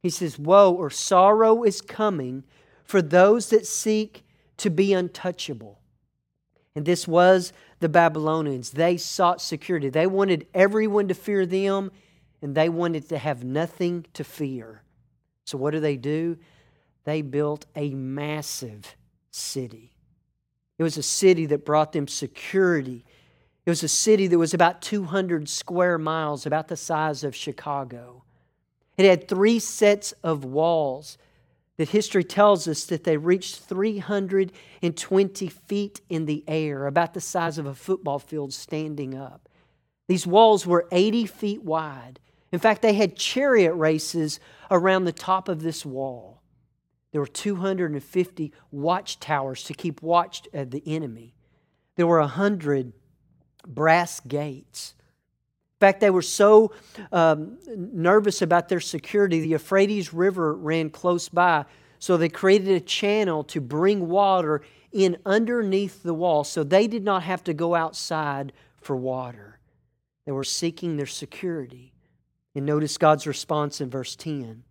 He 0.02 0.10
says, 0.10 0.40
Woe 0.40 0.74
or 0.74 0.90
sorrow 0.90 1.64
is 1.64 1.82
coming 1.82 2.44
for 2.84 3.02
those 3.02 3.50
that 3.50 3.68
seek 3.68 4.26
to 4.58 4.72
be 4.72 4.94
untouchable. 4.94 5.80
And 6.76 6.86
this 6.86 7.08
was 7.08 7.54
the 7.80 7.90
Babylonians. 7.90 8.72
They 8.72 8.98
sought 8.98 9.42
security. 9.42 9.90
They 9.90 10.08
wanted 10.08 10.48
everyone 10.54 11.08
to 11.10 11.14
fear 11.14 11.46
them, 11.46 11.92
and 12.42 12.56
they 12.56 12.70
wanted 12.70 13.08
to 13.10 13.18
have 13.18 13.44
nothing 13.44 14.06
to 14.14 14.24
fear. 14.24 14.84
So, 15.50 15.58
what 15.58 15.72
do 15.72 15.80
they 15.80 15.98
do? 15.98 16.38
They 17.06 17.24
built 17.24 17.66
a 17.76 17.90
massive 17.96 18.96
city. 19.32 19.96
It 20.78 20.84
was 20.84 20.96
a 20.96 21.04
city 21.04 21.48
that 21.48 21.66
brought 21.66 21.92
them 21.92 22.08
security. 22.08 23.04
It 23.66 23.70
was 23.70 23.82
a 23.82 23.88
city 23.88 24.28
that 24.28 24.38
was 24.38 24.54
about 24.54 24.84
200 24.84 25.50
square 25.50 25.98
miles, 25.98 26.46
about 26.46 26.68
the 26.68 26.78
size 26.78 27.24
of 27.24 27.36
Chicago. 27.36 28.24
It 28.96 29.06
had 29.06 29.28
three 29.28 29.58
sets 29.58 30.12
of 30.24 30.46
walls 30.46 31.18
that 31.78 31.90
history 31.90 32.24
tells 32.24 32.68
us 32.68 32.84
that 32.86 33.04
they 33.04 33.18
reached 33.18 33.56
320 33.56 35.48
feet 35.48 36.02
in 36.10 36.26
the 36.26 36.44
air, 36.48 36.86
about 36.86 37.16
the 37.16 37.22
size 37.22 37.58
of 37.58 37.66
a 37.66 37.74
football 37.74 38.20
field 38.20 38.54
standing 38.54 39.16
up. 39.16 39.50
These 40.08 40.28
walls 40.28 40.68
were 40.68 40.88
80 40.92 41.26
feet 41.26 41.64
wide. 41.64 42.20
In 42.52 42.60
fact, 42.60 42.82
they 42.82 42.94
had 42.94 43.16
chariot 43.16 43.74
races 43.74 44.40
around 44.72 45.06
the 45.06 45.12
top 45.12 45.48
of 45.50 45.62
this 45.62 45.86
wall. 45.86 46.42
There 47.12 47.22
were 47.22 47.28
250 47.28 48.54
watchtowers 48.72 49.64
to 49.64 49.74
keep 49.74 50.02
watch 50.02 50.48
of 50.54 50.72
the 50.72 50.84
enemy. 50.86 51.36
There 51.96 52.08
were 52.08 52.20
100 52.20 52.94
brass 53.68 54.20
gates. 54.22 54.94
In 55.00 55.88
fact, 55.88 56.02
they 56.02 56.10
were 56.10 56.22
so 56.22 56.74
um, 57.12 57.58
nervous 57.76 58.42
about 58.42 58.70
their 58.70 58.80
security, 58.80 59.40
the 59.40 59.50
Euphrates 59.50 60.14
River 60.14 60.54
ran 60.54 60.90
close 60.90 61.30
by, 61.30 61.66
so 62.00 62.18
they 62.18 62.30
created 62.30 62.70
a 62.70 62.80
channel 62.80 63.44
to 63.46 63.62
bring 63.62 64.08
water 64.08 64.62
in 64.92 65.18
underneath 65.26 66.04
the 66.04 66.14
wall 66.14 66.44
so 66.44 66.64
they 66.64 66.88
did 66.88 67.04
not 67.04 67.24
have 67.24 67.44
to 67.46 67.54
go 67.54 67.76
outside 67.76 68.52
for 68.82 68.96
water. 68.96 69.60
They 70.26 70.32
were 70.32 70.44
seeking 70.44 70.98
their 70.98 71.06
security. 71.06 71.89
And 72.60 72.66
notice 72.66 72.98
God's 72.98 73.26
response 73.26 73.80
in 73.80 73.90
verse 73.90 74.18
10. 74.18 74.64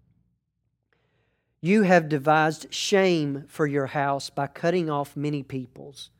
You 1.63 1.85
have 1.85 2.11
devised 2.11 2.67
shame 2.71 3.47
for 3.49 3.67
your 3.67 3.87
house 3.87 4.29
by 4.29 4.47
cutting 4.47 4.91
off 4.91 5.17
many 5.17 5.43
peoples. 5.43 6.11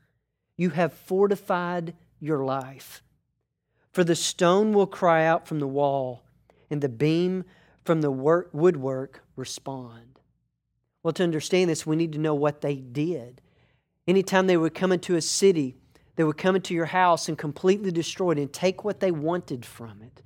You 0.57 0.71
have 0.71 0.91
fortified 0.91 1.93
your 2.19 2.43
life. 2.43 3.03
For 3.91 4.03
the 4.03 4.15
stone 4.15 4.73
will 4.73 4.87
cry 4.87 5.25
out 5.25 5.47
from 5.47 5.59
the 5.59 5.67
wall, 5.67 6.23
and 6.71 6.81
the 6.81 6.89
beam 6.89 7.45
from 7.85 8.01
the 8.01 8.09
work, 8.09 8.49
woodwork 8.51 9.21
respond. 9.35 10.17
Well, 11.03 11.13
to 11.13 11.23
understand 11.23 11.69
this, 11.69 11.85
we 11.85 11.95
need 11.95 12.13
to 12.13 12.19
know 12.19 12.33
what 12.33 12.61
they 12.61 12.77
did. 12.77 13.41
Anytime 14.07 14.47
they 14.47 14.57
would 14.57 14.73
come 14.73 14.91
into 14.91 15.15
a 15.15 15.21
city, 15.21 15.75
they 16.15 16.23
would 16.23 16.39
come 16.39 16.55
into 16.55 16.73
your 16.73 16.87
house 16.87 17.29
and 17.29 17.37
completely 17.37 17.91
destroy 17.91 18.31
it 18.31 18.39
and 18.39 18.51
take 18.51 18.83
what 18.83 19.01
they 19.01 19.11
wanted 19.11 19.67
from 19.67 20.01
it. 20.01 20.23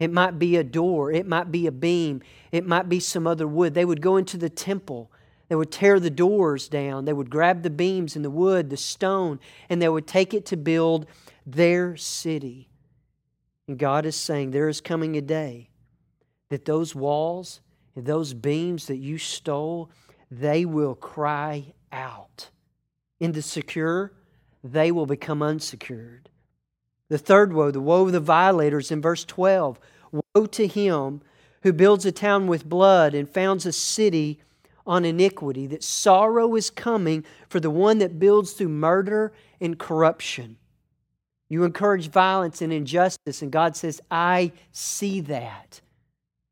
It 0.00 0.10
might 0.10 0.38
be 0.38 0.56
a 0.56 0.64
door, 0.64 1.12
it 1.12 1.26
might 1.26 1.52
be 1.52 1.66
a 1.66 1.72
beam, 1.72 2.22
it 2.50 2.66
might 2.66 2.88
be 2.88 2.98
some 2.98 3.26
other 3.26 3.46
wood. 3.46 3.74
They 3.74 3.84
would 3.84 4.00
go 4.00 4.16
into 4.16 4.38
the 4.38 4.48
temple. 4.48 5.12
They 5.48 5.56
would 5.56 5.70
tear 5.70 6.00
the 6.00 6.10
doors 6.10 6.68
down. 6.68 7.04
They 7.04 7.12
would 7.12 7.28
grab 7.28 7.62
the 7.62 7.70
beams 7.70 8.16
and 8.16 8.24
the 8.24 8.30
wood, 8.30 8.70
the 8.70 8.76
stone, 8.76 9.40
and 9.68 9.82
they 9.82 9.88
would 9.88 10.06
take 10.06 10.32
it 10.32 10.46
to 10.46 10.56
build 10.56 11.06
their 11.44 11.96
city. 11.96 12.70
And 13.68 13.78
God 13.78 14.06
is 14.06 14.16
saying 14.16 14.52
there 14.52 14.68
is 14.68 14.80
coming 14.80 15.16
a 15.16 15.20
day 15.20 15.68
that 16.48 16.64
those 16.64 16.94
walls 16.94 17.60
and 17.94 18.06
those 18.06 18.32
beams 18.32 18.86
that 18.86 18.96
you 18.96 19.18
stole, 19.18 19.90
they 20.30 20.64
will 20.64 20.94
cry 20.94 21.74
out. 21.92 22.48
In 23.18 23.32
the 23.32 23.42
secure, 23.42 24.12
they 24.64 24.90
will 24.90 25.06
become 25.06 25.42
unsecured. 25.42 26.29
The 27.10 27.18
third 27.18 27.52
woe, 27.52 27.70
the 27.70 27.80
woe 27.80 28.06
of 28.06 28.12
the 28.12 28.20
violators 28.20 28.90
in 28.90 29.02
verse 29.02 29.24
12. 29.24 29.78
Woe 30.12 30.46
to 30.46 30.66
him 30.66 31.20
who 31.62 31.72
builds 31.72 32.06
a 32.06 32.12
town 32.12 32.46
with 32.46 32.68
blood 32.68 33.14
and 33.14 33.28
founds 33.28 33.66
a 33.66 33.72
city 33.72 34.40
on 34.86 35.04
iniquity, 35.04 35.66
that 35.66 35.84
sorrow 35.84 36.54
is 36.54 36.70
coming 36.70 37.24
for 37.48 37.60
the 37.60 37.68
one 37.68 37.98
that 37.98 38.18
builds 38.18 38.52
through 38.52 38.68
murder 38.68 39.32
and 39.60 39.78
corruption. 39.78 40.56
You 41.48 41.64
encourage 41.64 42.08
violence 42.08 42.62
and 42.62 42.72
injustice, 42.72 43.42
and 43.42 43.50
God 43.50 43.76
says, 43.76 44.00
I 44.10 44.52
see 44.70 45.20
that. 45.22 45.80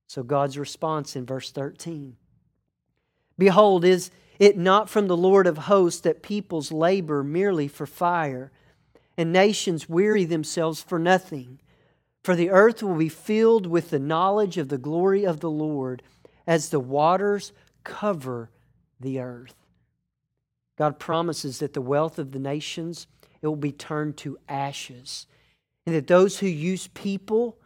So 0.09 0.23
God's 0.23 0.59
response 0.59 1.17
in 1.17 1.25
verse 1.25 1.51
13 1.51 2.17
Behold, 3.39 3.85
is 3.85 4.11
it 4.41 4.59
not 4.59 4.91
from 4.91 5.07
the 5.07 5.17
Lord 5.17 5.47
of 5.47 5.57
hosts 5.57 6.01
that 6.01 6.23
peoples 6.23 6.73
labor 6.73 7.23
merely 7.23 7.69
for 7.69 7.87
fire? 7.87 8.51
And 9.19 9.33
nations 9.33 9.89
weary 9.89 10.25
themselves 10.25 10.81
for 10.81 10.99
nothing. 10.99 11.61
For 12.25 12.35
the 12.35 12.49
earth 12.49 12.83
will 12.83 12.95
be 12.95 13.11
filled 13.11 13.67
with 13.67 13.91
the 13.91 13.99
knowledge 13.99 14.57
of 14.57 14.69
the 14.69 14.79
glory 14.79 15.25
of 15.25 15.41
the 15.41 15.51
Lord 15.51 16.03
as 16.47 16.71
the 16.71 16.81
waters 16.81 17.53
cover 17.85 18.51
the 18.99 19.21
earth. 19.21 19.55
God 20.79 20.99
promises 20.99 21.59
that 21.59 21.75
the 21.75 21.83
wealth 21.83 22.19
of 22.19 22.33
the 22.33 22.39
nations 22.39 23.07
it 23.43 23.47
will 23.47 23.57
be 23.57 23.73
turned 23.73 24.17
to 24.19 24.39
ashes 24.49 25.27
and 25.85 25.95
that 25.95 26.07
those 26.07 26.39
who 26.39 26.47
use 26.47 26.87
people 26.89 27.59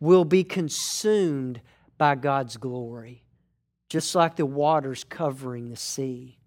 will 0.00 0.24
be 0.24 0.44
consumed 0.44 1.60
by 1.96 2.14
God's 2.14 2.58
glory 2.58 3.22
just 3.88 4.14
like 4.14 4.36
the 4.36 4.46
waters 4.46 5.04
covering 5.04 5.68
the 5.68 5.76
sea. 5.76 6.38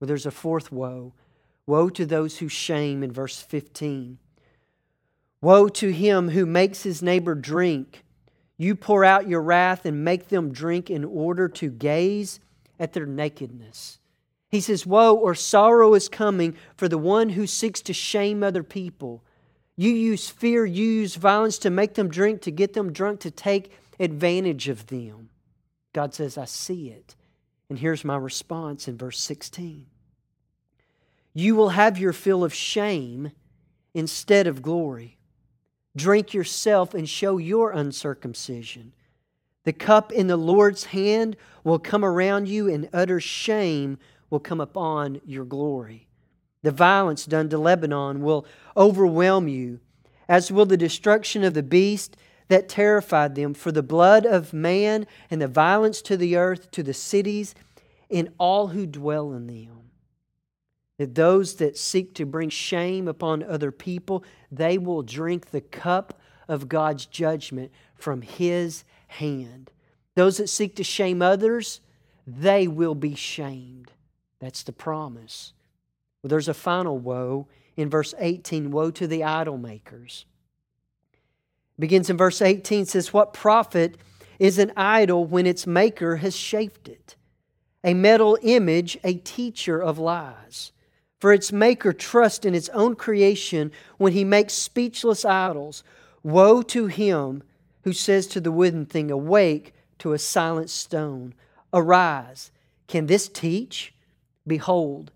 Well, 0.00 0.08
there's 0.08 0.26
a 0.26 0.30
fourth 0.30 0.72
woe 0.72 1.14
Woe 1.72 1.88
to 1.88 2.04
those 2.04 2.36
who 2.36 2.48
shame 2.48 3.02
in 3.02 3.12
verse 3.12 3.40
15. 3.40 4.18
Woe 5.40 5.68
to 5.68 5.90
him 5.90 6.28
who 6.28 6.44
makes 6.44 6.82
his 6.82 7.00
neighbor 7.00 7.34
drink. 7.34 8.04
You 8.58 8.76
pour 8.76 9.06
out 9.06 9.26
your 9.26 9.40
wrath 9.40 9.86
and 9.86 10.04
make 10.04 10.28
them 10.28 10.52
drink 10.52 10.90
in 10.90 11.02
order 11.02 11.48
to 11.48 11.70
gaze 11.70 12.40
at 12.78 12.92
their 12.92 13.06
nakedness. 13.06 14.00
He 14.50 14.60
says, 14.60 14.84
Woe 14.84 15.16
or 15.16 15.34
sorrow 15.34 15.94
is 15.94 16.10
coming 16.10 16.58
for 16.76 16.88
the 16.88 16.98
one 16.98 17.30
who 17.30 17.46
seeks 17.46 17.80
to 17.80 17.94
shame 17.94 18.42
other 18.42 18.62
people. 18.62 19.24
You 19.74 19.92
use 19.92 20.28
fear, 20.28 20.66
you 20.66 20.84
use 20.84 21.14
violence 21.14 21.56
to 21.60 21.70
make 21.70 21.94
them 21.94 22.10
drink, 22.10 22.42
to 22.42 22.50
get 22.50 22.74
them 22.74 22.92
drunk, 22.92 23.20
to 23.20 23.30
take 23.30 23.72
advantage 23.98 24.68
of 24.68 24.88
them. 24.88 25.30
God 25.94 26.12
says, 26.12 26.36
I 26.36 26.44
see 26.44 26.90
it. 26.90 27.16
And 27.70 27.78
here's 27.78 28.04
my 28.04 28.18
response 28.18 28.88
in 28.88 28.98
verse 28.98 29.18
16 29.18 29.86
You 31.34 31.54
will 31.54 31.70
have 31.70 31.98
your 31.98 32.12
fill 32.12 32.44
of 32.44 32.52
shame 32.52 33.32
instead 33.94 34.46
of 34.46 34.62
glory. 34.62 35.18
Drink 35.96 36.32
yourself 36.32 36.94
and 36.94 37.08
show 37.08 37.38
your 37.38 37.70
uncircumcision. 37.70 38.92
The 39.64 39.72
cup 39.72 40.10
in 40.12 40.26
the 40.26 40.36
Lord's 40.36 40.84
hand 40.84 41.36
will 41.62 41.78
come 41.78 42.04
around 42.04 42.48
you, 42.48 42.68
and 42.68 42.88
utter 42.92 43.20
shame 43.20 43.98
will 44.30 44.40
come 44.40 44.60
upon 44.60 45.20
your 45.24 45.44
glory. 45.44 46.08
The 46.62 46.70
violence 46.70 47.26
done 47.26 47.48
to 47.50 47.58
Lebanon 47.58 48.22
will 48.22 48.46
overwhelm 48.76 49.48
you, 49.48 49.80
as 50.28 50.50
will 50.50 50.66
the 50.66 50.76
destruction 50.76 51.44
of 51.44 51.54
the 51.54 51.62
beast 51.62 52.16
that 52.48 52.68
terrified 52.68 53.34
them. 53.34 53.54
For 53.54 53.70
the 53.70 53.82
blood 53.82 54.26
of 54.26 54.52
man 54.52 55.06
and 55.30 55.40
the 55.40 55.48
violence 55.48 56.02
to 56.02 56.16
the 56.16 56.36
earth, 56.36 56.70
to 56.72 56.82
the 56.82 56.94
cities, 56.94 57.54
and 58.10 58.30
all 58.38 58.68
who 58.68 58.86
dwell 58.86 59.32
in 59.32 59.46
them. 59.46 59.90
That 61.02 61.16
those 61.16 61.56
that 61.56 61.76
seek 61.76 62.14
to 62.14 62.24
bring 62.24 62.48
shame 62.48 63.08
upon 63.08 63.42
other 63.42 63.72
people, 63.72 64.22
they 64.52 64.78
will 64.78 65.02
drink 65.02 65.50
the 65.50 65.60
cup 65.60 66.20
of 66.46 66.68
God's 66.68 67.06
judgment 67.06 67.72
from 67.96 68.22
His 68.22 68.84
hand. 69.08 69.72
Those 70.14 70.36
that 70.36 70.48
seek 70.48 70.76
to 70.76 70.84
shame 70.84 71.20
others, 71.20 71.80
they 72.24 72.68
will 72.68 72.94
be 72.94 73.16
shamed. 73.16 73.90
That's 74.38 74.62
the 74.62 74.72
promise. 74.72 75.54
Well, 76.22 76.28
there's 76.28 76.46
a 76.46 76.54
final 76.54 76.96
woe 77.00 77.48
in 77.74 77.90
verse 77.90 78.14
18 78.20 78.70
Woe 78.70 78.92
to 78.92 79.08
the 79.08 79.24
idol 79.24 79.58
makers. 79.58 80.24
begins 81.76 82.10
in 82.10 82.16
verse 82.16 82.40
18 82.40 82.86
says, 82.86 83.12
What 83.12 83.34
profit 83.34 83.96
is 84.38 84.56
an 84.56 84.70
idol 84.76 85.24
when 85.24 85.48
its 85.48 85.66
maker 85.66 86.18
has 86.18 86.36
shaped 86.36 86.86
it? 86.86 87.16
A 87.82 87.92
metal 87.92 88.38
image, 88.42 88.98
a 89.02 89.14
teacher 89.14 89.82
of 89.82 89.98
lies. 89.98 90.70
For 91.22 91.32
its 91.32 91.52
maker 91.52 91.92
trusts 91.92 92.44
in 92.44 92.52
its 92.52 92.68
own 92.70 92.96
creation 92.96 93.70
when 93.96 94.12
he 94.12 94.24
makes 94.24 94.54
speechless 94.54 95.24
idols. 95.24 95.84
Woe 96.24 96.62
to 96.62 96.88
him 96.88 97.44
who 97.84 97.92
says 97.92 98.26
to 98.26 98.40
the 98.40 98.50
wooden 98.50 98.86
thing, 98.86 99.08
Awake 99.08 99.72
to 100.00 100.14
a 100.14 100.18
silent 100.18 100.68
stone, 100.68 101.34
Arise. 101.72 102.50
Can 102.88 103.06
this 103.06 103.28
teach? 103.28 103.94
Behold, 104.48 105.12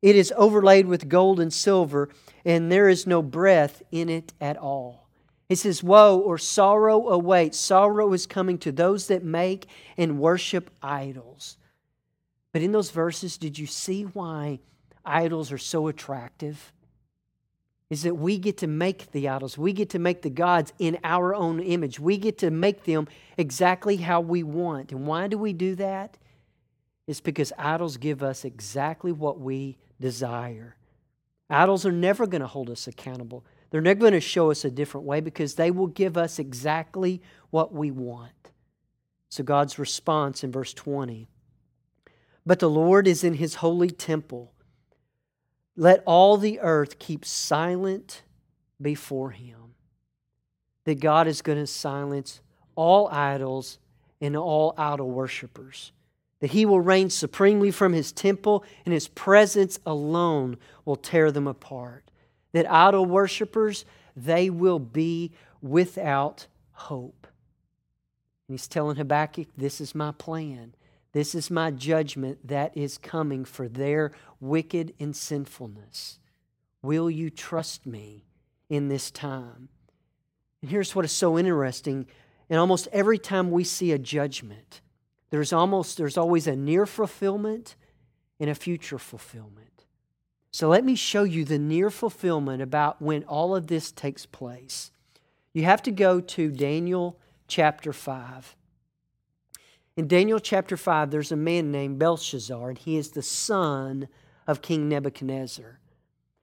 it 0.00 0.14
is 0.14 0.32
overlaid 0.36 0.86
with 0.86 1.08
gold 1.08 1.40
and 1.40 1.52
silver, 1.52 2.08
and 2.44 2.70
there 2.70 2.88
is 2.88 3.04
no 3.04 3.20
breath 3.20 3.82
in 3.90 4.08
it 4.08 4.32
at 4.40 4.56
all. 4.56 5.08
It 5.48 5.56
says, 5.56 5.82
Woe 5.82 6.20
or 6.20 6.38
sorrow 6.38 7.08
awaits. 7.08 7.58
Sorrow 7.58 8.12
is 8.12 8.26
coming 8.26 8.58
to 8.58 8.70
those 8.70 9.08
that 9.08 9.24
make 9.24 9.66
and 9.96 10.20
worship 10.20 10.70
idols. 10.80 11.56
But 12.52 12.62
in 12.62 12.70
those 12.70 12.92
verses, 12.92 13.36
did 13.36 13.58
you 13.58 13.66
see 13.66 14.04
why 14.04 14.60
idols 15.04 15.52
are 15.52 15.58
so 15.58 15.88
attractive? 15.88 16.72
is 17.92 18.04
that 18.04 18.14
we 18.14 18.38
get 18.38 18.56
to 18.56 18.66
make 18.66 19.12
the 19.12 19.28
idols. 19.28 19.58
We 19.58 19.74
get 19.74 19.90
to 19.90 19.98
make 19.98 20.22
the 20.22 20.30
gods 20.30 20.72
in 20.78 20.96
our 21.04 21.34
own 21.34 21.60
image. 21.60 22.00
We 22.00 22.16
get 22.16 22.38
to 22.38 22.50
make 22.50 22.84
them 22.84 23.06
exactly 23.36 23.98
how 23.98 24.22
we 24.22 24.42
want. 24.42 24.92
And 24.92 25.06
why 25.06 25.26
do 25.26 25.36
we 25.36 25.52
do 25.52 25.74
that? 25.74 26.16
It's 27.06 27.20
because 27.20 27.52
idols 27.58 27.98
give 27.98 28.22
us 28.22 28.46
exactly 28.46 29.12
what 29.12 29.40
we 29.40 29.76
desire. 30.00 30.74
Idols 31.50 31.84
are 31.84 31.92
never 31.92 32.26
going 32.26 32.40
to 32.40 32.46
hold 32.46 32.70
us 32.70 32.86
accountable. 32.86 33.44
They're 33.68 33.82
never 33.82 34.00
going 34.00 34.14
to 34.14 34.20
show 34.22 34.50
us 34.50 34.64
a 34.64 34.70
different 34.70 35.06
way 35.06 35.20
because 35.20 35.56
they 35.56 35.70
will 35.70 35.86
give 35.88 36.16
us 36.16 36.38
exactly 36.38 37.20
what 37.50 37.74
we 37.74 37.90
want. 37.90 38.32
So, 39.28 39.44
God's 39.44 39.78
response 39.78 40.42
in 40.42 40.50
verse 40.50 40.72
20 40.72 41.28
But 42.46 42.58
the 42.58 42.70
Lord 42.70 43.06
is 43.06 43.22
in 43.22 43.34
his 43.34 43.56
holy 43.56 43.90
temple. 43.90 44.54
Let 45.76 46.02
all 46.06 46.36
the 46.36 46.60
earth 46.60 46.98
keep 46.98 47.24
silent 47.24 48.22
before 48.80 49.30
him. 49.30 49.74
That 50.84 51.00
God 51.00 51.26
is 51.26 51.42
going 51.42 51.58
to 51.58 51.66
silence 51.66 52.40
all 52.74 53.08
idols 53.08 53.78
and 54.20 54.36
all 54.36 54.74
idol 54.76 55.10
worshippers. 55.10 55.92
That 56.40 56.50
he 56.50 56.66
will 56.66 56.80
reign 56.80 57.08
supremely 57.08 57.70
from 57.70 57.92
his 57.92 58.10
temple, 58.10 58.64
and 58.84 58.92
his 58.92 59.08
presence 59.08 59.78
alone 59.86 60.56
will 60.84 60.96
tear 60.96 61.30
them 61.30 61.46
apart. 61.46 62.04
That 62.52 62.70
idol 62.70 63.06
worshippers, 63.06 63.84
they 64.16 64.50
will 64.50 64.80
be 64.80 65.32
without 65.60 66.48
hope. 66.72 67.26
And 68.48 68.54
he's 68.54 68.68
telling 68.68 68.96
Habakkuk, 68.96 69.48
This 69.56 69.80
is 69.80 69.94
my 69.94 70.10
plan. 70.12 70.74
This 71.12 71.34
is 71.34 71.50
my 71.50 71.70
judgment 71.70 72.48
that 72.48 72.76
is 72.76 72.98
coming 72.98 73.44
for 73.44 73.68
their 73.68 74.12
wicked 74.40 74.94
and 74.98 75.14
sinfulness. 75.14 76.18
Will 76.82 77.10
you 77.10 77.30
trust 77.30 77.86
me 77.86 78.24
in 78.68 78.88
this 78.88 79.10
time? 79.10 79.68
And 80.62 80.70
here's 80.70 80.94
what 80.96 81.04
is 81.04 81.12
so 81.12 81.38
interesting. 81.38 82.06
And 82.48 82.58
almost 82.58 82.88
every 82.92 83.18
time 83.18 83.50
we 83.50 83.64
see 83.64 83.92
a 83.92 83.98
judgment, 83.98 84.80
there's 85.30 85.52
almost 85.52 85.98
there's 85.98 86.16
always 86.16 86.46
a 86.46 86.56
near 86.56 86.86
fulfillment 86.86 87.76
and 88.40 88.48
a 88.48 88.54
future 88.54 88.98
fulfillment. 88.98 89.84
So 90.50 90.68
let 90.68 90.84
me 90.84 90.94
show 90.94 91.24
you 91.24 91.44
the 91.44 91.58
near 91.58 91.88
fulfillment 91.90 92.62
about 92.62 93.00
when 93.00 93.24
all 93.24 93.54
of 93.56 93.68
this 93.68 93.90
takes 93.90 94.26
place. 94.26 94.90
You 95.54 95.64
have 95.64 95.82
to 95.82 95.90
go 95.90 96.20
to 96.20 96.50
Daniel 96.50 97.18
chapter 97.48 97.92
5. 97.92 98.56
In 99.96 100.08
Daniel 100.08 100.38
chapter 100.38 100.76
5, 100.76 101.10
there's 101.10 101.32
a 101.32 101.36
man 101.36 101.70
named 101.70 101.98
Belshazzar, 101.98 102.70
and 102.70 102.78
he 102.78 102.96
is 102.96 103.10
the 103.10 103.22
son 103.22 104.08
of 104.46 104.62
King 104.62 104.88
Nebuchadnezzar. 104.88 105.78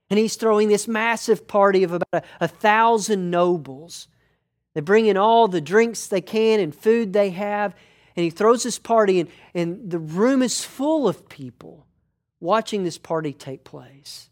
And 0.09 0.19
he's 0.19 0.35
throwing 0.35 0.69
this 0.69 0.87
massive 0.87 1.47
party 1.47 1.83
of 1.83 1.93
about 1.93 2.07
a, 2.13 2.23
a 2.41 2.47
thousand 2.47 3.31
nobles. 3.31 4.07
They 4.73 4.81
bring 4.81 5.07
in 5.07 5.17
all 5.17 5.47
the 5.47 5.61
drinks 5.61 6.07
they 6.07 6.21
can 6.21 6.59
and 6.59 6.73
food 6.73 7.13
they 7.13 7.31
have, 7.31 7.75
and 8.15 8.23
he 8.23 8.29
throws 8.29 8.63
this 8.63 8.79
party, 8.79 9.19
and, 9.19 9.29
and 9.55 9.89
the 9.89 9.99
room 9.99 10.41
is 10.41 10.63
full 10.63 11.07
of 11.07 11.29
people 11.29 11.87
watching 12.39 12.83
this 12.83 12.97
party 12.97 13.33
take 13.33 13.63
place. 13.63 14.29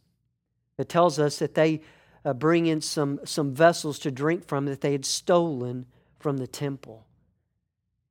It 0.78 0.90
tells 0.90 1.18
us 1.18 1.40
that 1.40 1.56
they 1.56 1.82
uh, 2.24 2.34
bring 2.34 2.68
in 2.68 2.82
some, 2.82 3.20
some 3.26 3.54
vessels 3.54 3.98
to 4.00 4.12
drink 4.12 4.46
from 4.46 4.66
that 4.66 4.82
they 4.82 4.92
had 4.92 5.06
stolen 5.06 5.88
from 6.20 6.38
the 6.38 6.48
temple. 6.48 7.08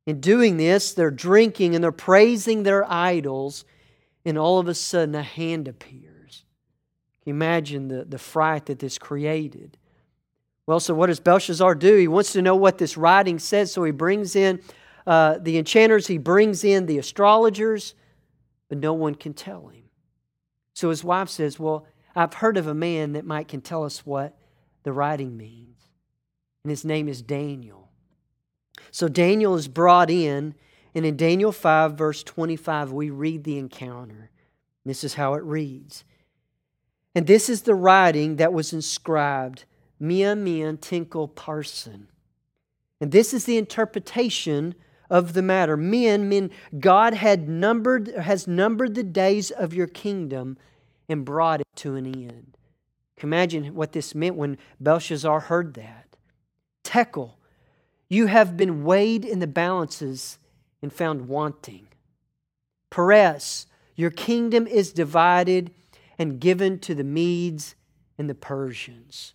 In 0.06 0.20
doing 0.20 0.56
this, 0.56 0.94
they're 0.94 1.10
drinking 1.10 1.74
and 1.74 1.82
they're 1.82 1.92
praising 1.92 2.62
their 2.62 2.90
idols, 2.90 3.64
and 4.24 4.38
all 4.38 4.58
of 4.58 4.68
a 4.68 4.74
sudden 4.74 5.14
a 5.14 5.22
hand 5.22 5.66
appears. 5.66 6.44
Imagine 7.26 7.88
the, 7.88 8.04
the 8.04 8.18
fright 8.18 8.66
that 8.66 8.78
this 8.78 8.98
created? 8.98 9.76
Well, 10.66 10.80
so 10.80 10.94
what 10.94 11.06
does 11.06 11.20
Belshazzar 11.20 11.74
do? 11.74 11.96
He 11.96 12.08
wants 12.08 12.32
to 12.32 12.42
know 12.42 12.56
what 12.56 12.78
this 12.78 12.96
writing 12.96 13.38
says, 13.40 13.72
so 13.72 13.82
he 13.82 13.92
brings 13.92 14.36
in 14.36 14.60
uh, 15.06 15.38
the 15.40 15.58
enchanters, 15.58 16.06
he 16.06 16.18
brings 16.18 16.64
in 16.64 16.86
the 16.86 16.98
astrologers, 16.98 17.94
but 18.68 18.78
no 18.78 18.92
one 18.92 19.14
can 19.14 19.34
tell 19.34 19.68
him. 19.68 19.84
So 20.72 20.90
his 20.90 21.04
wife 21.04 21.28
says, 21.28 21.58
Well, 21.58 21.86
I've 22.14 22.34
heard 22.34 22.56
of 22.56 22.66
a 22.66 22.74
man 22.74 23.12
that 23.12 23.24
might 23.24 23.48
can 23.48 23.60
tell 23.60 23.84
us 23.84 24.04
what 24.04 24.36
the 24.82 24.92
writing 24.92 25.36
means. 25.36 25.78
And 26.64 26.70
his 26.70 26.84
name 26.84 27.08
is 27.08 27.22
Daniel. 27.22 27.85
So 28.90 29.08
Daniel 29.08 29.54
is 29.54 29.68
brought 29.68 30.10
in, 30.10 30.54
and 30.94 31.04
in 31.04 31.16
Daniel 31.16 31.52
5, 31.52 31.94
verse 31.94 32.22
25, 32.22 32.92
we 32.92 33.10
read 33.10 33.44
the 33.44 33.58
encounter. 33.58 34.30
This 34.84 35.04
is 35.04 35.14
how 35.14 35.34
it 35.34 35.42
reads. 35.42 36.04
And 37.14 37.26
this 37.26 37.48
is 37.48 37.62
the 37.62 37.74
writing 37.74 38.36
that 38.36 38.52
was 38.52 38.72
inscribed 38.72 39.64
Mene 39.98 40.42
Mene 40.44 40.76
Tekel 40.76 41.28
Parsin. 41.28 42.06
And 43.00 43.12
this 43.12 43.34
is 43.34 43.44
the 43.44 43.56
interpretation 43.56 44.74
of 45.10 45.32
the 45.32 45.42
matter. 45.42 45.76
Men, 45.76 46.28
men, 46.28 46.50
God 46.78 47.14
had 47.14 47.48
numbered, 47.48 48.08
has 48.08 48.46
numbered 48.46 48.94
the 48.94 49.02
days 49.02 49.50
of 49.50 49.74
your 49.74 49.86
kingdom 49.86 50.56
and 51.08 51.24
brought 51.24 51.60
it 51.60 51.66
to 51.76 51.94
an 51.94 52.06
end. 52.06 52.56
Imagine 53.22 53.74
what 53.74 53.92
this 53.92 54.14
meant 54.14 54.36
when 54.36 54.58
Belshazzar 54.80 55.40
heard 55.40 55.74
that. 55.74 56.16
Tekel, 56.84 57.35
you 58.08 58.26
have 58.26 58.56
been 58.56 58.84
weighed 58.84 59.24
in 59.24 59.38
the 59.40 59.46
balances 59.46 60.38
and 60.82 60.92
found 60.92 61.28
wanting. 61.28 61.88
Peres, 62.90 63.66
your 63.94 64.10
kingdom 64.10 64.66
is 64.66 64.92
divided 64.92 65.70
and 66.18 66.40
given 66.40 66.78
to 66.80 66.94
the 66.94 67.04
Medes 67.04 67.74
and 68.18 68.30
the 68.30 68.34
Persians. 68.34 69.34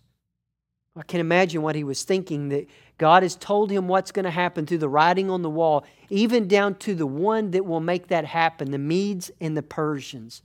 I 0.96 1.02
can 1.02 1.20
imagine 1.20 1.62
what 1.62 1.74
he 1.74 1.84
was 1.84 2.02
thinking 2.02 2.50
that 2.50 2.68
God 2.98 3.22
has 3.22 3.34
told 3.34 3.70
him 3.70 3.88
what's 3.88 4.12
going 4.12 4.24
to 4.24 4.30
happen 4.30 4.66
through 4.66 4.78
the 4.78 4.88
writing 4.88 5.30
on 5.30 5.42
the 5.42 5.50
wall, 5.50 5.84
even 6.10 6.48
down 6.48 6.74
to 6.76 6.94
the 6.94 7.06
one 7.06 7.50
that 7.52 7.64
will 7.64 7.80
make 7.80 8.08
that 8.08 8.26
happen 8.26 8.70
the 8.70 8.78
Medes 8.78 9.30
and 9.40 9.56
the 9.56 9.62
Persians. 9.62 10.42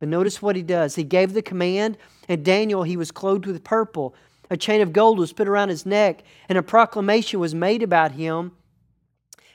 But 0.00 0.08
notice 0.08 0.40
what 0.40 0.56
he 0.56 0.62
does. 0.62 0.94
He 0.94 1.04
gave 1.04 1.32
the 1.32 1.42
command, 1.42 1.98
and 2.28 2.44
Daniel, 2.44 2.82
he 2.82 2.96
was 2.96 3.10
clothed 3.10 3.46
with 3.46 3.62
purple. 3.62 4.14
A 4.52 4.56
chain 4.58 4.82
of 4.82 4.92
gold 4.92 5.18
was 5.18 5.32
put 5.32 5.48
around 5.48 5.70
his 5.70 5.86
neck, 5.86 6.22
and 6.46 6.58
a 6.58 6.62
proclamation 6.62 7.40
was 7.40 7.54
made 7.54 7.82
about 7.82 8.12
him. 8.12 8.52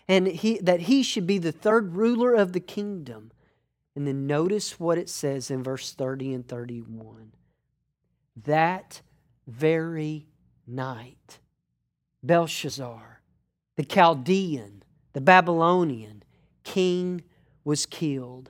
and 0.08 0.26
he, 0.26 0.58
that 0.58 0.82
he 0.82 1.04
should 1.04 1.28
be 1.28 1.38
the 1.38 1.52
third 1.52 1.96
ruler 1.96 2.34
of 2.34 2.54
the 2.54 2.60
kingdom. 2.60 3.32
And 3.96 4.08
then 4.08 4.26
notice 4.26 4.80
what 4.80 4.98
it 4.98 5.08
says 5.08 5.52
in 5.52 5.62
verse 5.62 5.94
30 5.94 6.34
and 6.34 6.48
31. 6.48 7.34
That 8.44 9.02
very 9.46 10.26
night, 10.66 11.38
Belshazzar, 12.24 13.22
the 13.76 13.84
Chaldean, 13.84 14.82
the 15.14 15.22
Babylonian 15.22 16.24
king, 16.64 17.24
was 17.64 17.86
killed. 17.86 18.50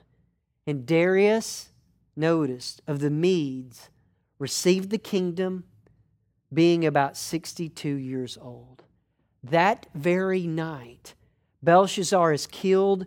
And 0.65 0.85
Darius, 0.85 1.73
noticed, 2.15 2.81
of 2.87 2.99
the 2.99 3.09
Medes, 3.09 3.89
received 4.39 4.91
the 4.91 4.97
kingdom 4.97 5.65
being 6.53 6.85
about 6.85 7.17
62 7.17 7.89
years 7.89 8.37
old. 8.41 8.83
That 9.43 9.87
very 9.93 10.47
night, 10.47 11.13
Belshazzar 11.61 12.33
is 12.33 12.47
killed 12.47 13.05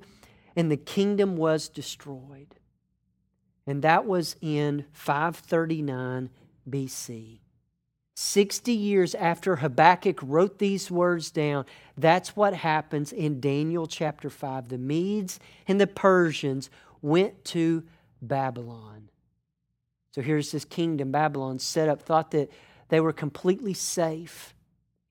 and 0.56 0.70
the 0.70 0.76
kingdom 0.76 1.36
was 1.36 1.68
destroyed. 1.68 2.54
And 3.66 3.82
that 3.82 4.06
was 4.06 4.36
in 4.40 4.84
539 4.92 6.30
BC. 6.68 7.40
60 8.14 8.72
years 8.72 9.14
after 9.14 9.56
Habakkuk 9.56 10.18
wrote 10.22 10.58
these 10.58 10.90
words 10.90 11.30
down, 11.30 11.64
that's 11.96 12.36
what 12.36 12.52
happens 12.52 13.12
in 13.12 13.40
Daniel 13.40 13.86
chapter 13.86 14.28
5. 14.28 14.68
The 14.68 14.76
Medes 14.76 15.40
and 15.66 15.80
the 15.80 15.86
Persians 15.86 16.68
went 17.00 17.44
to 17.46 17.84
Babylon. 18.20 19.08
So 20.12 20.20
here's 20.20 20.50
this 20.50 20.64
kingdom, 20.64 21.12
Babylon, 21.12 21.58
set 21.58 21.88
up, 21.88 22.02
thought 22.02 22.32
that 22.32 22.50
they 22.90 23.00
were 23.00 23.12
completely 23.12 23.74
safe. 23.74 24.54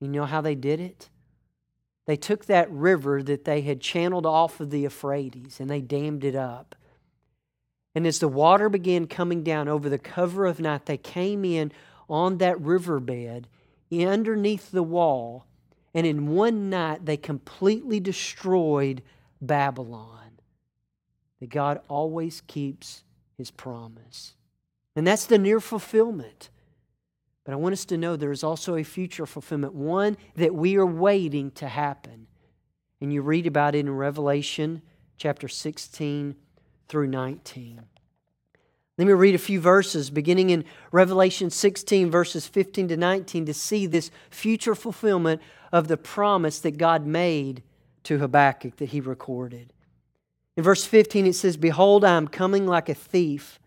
You 0.00 0.08
know 0.08 0.24
how 0.24 0.40
they 0.40 0.54
did 0.54 0.80
it? 0.80 1.10
They 2.06 2.16
took 2.16 2.46
that 2.46 2.70
river 2.70 3.22
that 3.22 3.44
they 3.44 3.60
had 3.60 3.80
channeled 3.80 4.26
off 4.26 4.60
of 4.60 4.70
the 4.70 4.80
Euphrates 4.80 5.60
and 5.60 5.68
they 5.68 5.80
dammed 5.80 6.24
it 6.24 6.34
up. 6.34 6.74
And 7.94 8.06
as 8.06 8.20
the 8.20 8.28
water 8.28 8.68
began 8.68 9.06
coming 9.06 9.42
down 9.42 9.68
over 9.68 9.88
the 9.88 9.98
cover 9.98 10.46
of 10.46 10.60
night, 10.60 10.86
they 10.86 10.96
came 10.96 11.44
in 11.44 11.72
on 12.08 12.38
that 12.38 12.60
riverbed 12.60 13.48
underneath 13.92 14.70
the 14.70 14.82
wall, 14.82 15.46
and 15.92 16.06
in 16.06 16.28
one 16.28 16.70
night 16.70 17.04
they 17.04 17.16
completely 17.16 17.98
destroyed 17.98 19.02
Babylon. 19.40 20.38
That 21.40 21.50
God 21.50 21.80
always 21.88 22.42
keeps 22.42 23.02
his 23.36 23.50
promise. 23.50 24.34
And 24.94 25.06
that's 25.06 25.26
the 25.26 25.38
near 25.38 25.60
fulfillment. 25.60 26.50
But 27.50 27.54
I 27.54 27.58
want 27.58 27.72
us 27.72 27.84
to 27.86 27.96
know 27.96 28.14
there 28.14 28.30
is 28.30 28.44
also 28.44 28.76
a 28.76 28.84
future 28.84 29.26
fulfillment, 29.26 29.74
one 29.74 30.16
that 30.36 30.54
we 30.54 30.76
are 30.76 30.86
waiting 30.86 31.50
to 31.56 31.66
happen. 31.66 32.28
And 33.00 33.12
you 33.12 33.22
read 33.22 33.44
about 33.44 33.74
it 33.74 33.80
in 33.80 33.90
Revelation 33.90 34.82
chapter 35.16 35.48
16 35.48 36.36
through 36.86 37.08
19. 37.08 37.80
Let 38.98 39.04
me 39.04 39.12
read 39.12 39.34
a 39.34 39.38
few 39.38 39.60
verses 39.60 40.10
beginning 40.10 40.50
in 40.50 40.64
Revelation 40.92 41.50
16, 41.50 42.08
verses 42.08 42.46
15 42.46 42.86
to 42.86 42.96
19, 42.96 43.46
to 43.46 43.54
see 43.54 43.84
this 43.84 44.12
future 44.30 44.76
fulfillment 44.76 45.42
of 45.72 45.88
the 45.88 45.96
promise 45.96 46.60
that 46.60 46.78
God 46.78 47.04
made 47.04 47.64
to 48.04 48.18
Habakkuk 48.18 48.76
that 48.76 48.90
he 48.90 49.00
recorded. 49.00 49.72
In 50.56 50.62
verse 50.62 50.84
15, 50.84 51.26
it 51.26 51.32
says, 51.32 51.56
Behold, 51.56 52.04
I 52.04 52.16
am 52.16 52.28
coming 52.28 52.68
like 52.68 52.88
a 52.88 52.94
thief. 52.94 53.58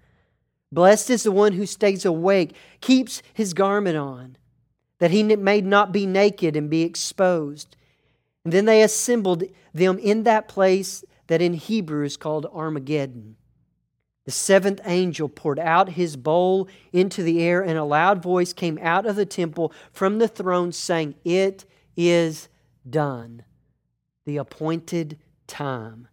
Blessed 0.73 1.11
is 1.11 1.23
the 1.23 1.31
one 1.31 1.53
who 1.53 1.67
stays 1.67 2.03
awake, 2.03 2.55
keeps 2.81 3.21
his 3.33 3.53
garment 3.53 3.95
on, 3.95 4.37
that 4.97 5.11
he 5.11 5.21
may 5.21 5.61
not 5.61 5.91
be 5.91 6.07
naked 6.07 6.55
and 6.55 6.67
be 6.67 6.81
exposed. 6.81 7.77
And 8.43 8.51
then 8.51 8.65
they 8.65 8.81
assembled 8.81 9.43
them 9.73 9.99
in 9.99 10.23
that 10.23 10.47
place 10.47 11.05
that 11.27 11.43
in 11.43 11.53
Hebrew 11.53 12.03
is 12.03 12.17
called 12.17 12.47
Armageddon. 12.51 13.35
The 14.25 14.31
seventh 14.31 14.81
angel 14.85 15.29
poured 15.29 15.59
out 15.59 15.89
his 15.89 16.15
bowl 16.15 16.67
into 16.91 17.21
the 17.21 17.43
air, 17.43 17.61
and 17.61 17.77
a 17.77 17.83
loud 17.83 18.23
voice 18.23 18.51
came 18.51 18.79
out 18.81 19.05
of 19.05 19.15
the 19.15 19.25
temple 19.25 19.71
from 19.91 20.17
the 20.17 20.27
throne, 20.27 20.71
saying, 20.71 21.15
It 21.23 21.65
is 21.95 22.49
done, 22.89 23.43
the 24.25 24.37
appointed 24.37 25.19
time. 25.45 26.07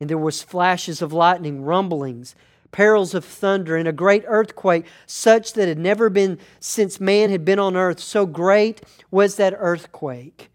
And 0.00 0.08
there 0.08 0.16
was 0.16 0.42
flashes 0.42 1.02
of 1.02 1.12
lightning, 1.12 1.62
rumblings, 1.62 2.34
perils 2.72 3.14
of 3.14 3.24
thunder, 3.24 3.76
and 3.76 3.88
a 3.88 3.92
great 3.92 4.24
earthquake, 4.26 4.86
such 5.06 5.52
that 5.54 5.68
had 5.68 5.78
never 5.78 6.08
been 6.10 6.38
since 6.60 7.00
man 7.00 7.30
had 7.30 7.44
been 7.44 7.58
on 7.58 7.76
earth. 7.76 8.00
So 8.00 8.26
great 8.26 8.82
was 9.10 9.36
that 9.36 9.54
earthquake. 9.56 10.50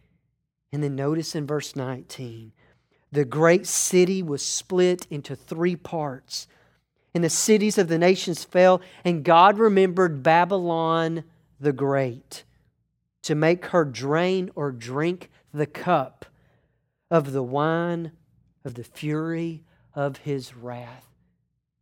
And 0.74 0.84
then 0.84 0.96
notice 0.96 1.36
in 1.36 1.46
verse 1.46 1.76
19 1.76 2.54
the 3.12 3.26
great 3.26 3.68
city 3.68 4.24
was 4.24 4.44
split 4.44 5.06
into 5.10 5.36
three 5.36 5.76
parts, 5.76 6.48
and 7.14 7.24
the 7.24 7.30
cities 7.30 7.78
of 7.78 7.90
the 7.90 7.98
nations 7.98 8.46
fell, 8.46 8.82
and 9.04 9.26
God 9.26 9.58
remembered 9.58 10.24
Babylon 10.24 11.26
the 11.60 11.74
Great 11.74 12.46
to 13.24 13.36
make 13.36 13.66
her 13.68 13.84
drain 13.84 14.50
or 14.56 14.72
drink 14.72 15.30
the 15.54 15.66
cup 15.66 16.26
of 17.10 17.34
the 17.34 17.44
wine 17.44 18.14
of 18.64 18.76
the 18.76 18.84
fury 18.84 19.64
of 19.94 20.18
his 20.18 20.56
wrath 20.56 21.11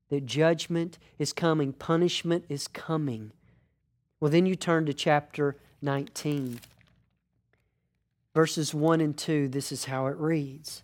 that 0.10 0.26
judgment 0.26 0.98
is 1.18 1.34
coming, 1.34 1.74
punishment 1.74 2.46
is 2.50 2.68
coming. 2.68 3.32
Well, 4.20 4.32
then 4.32 4.46
you 4.46 4.56
turn 4.56 4.86
to 4.88 4.94
chapter 4.94 5.56
19. 5.82 6.60
Verses 8.34 8.74
1 8.74 9.02
and 9.02 9.18
2, 9.18 9.48
this 9.48 9.72
is 9.72 9.86
how 9.86 10.08
it 10.08 10.18
reads. 10.18 10.84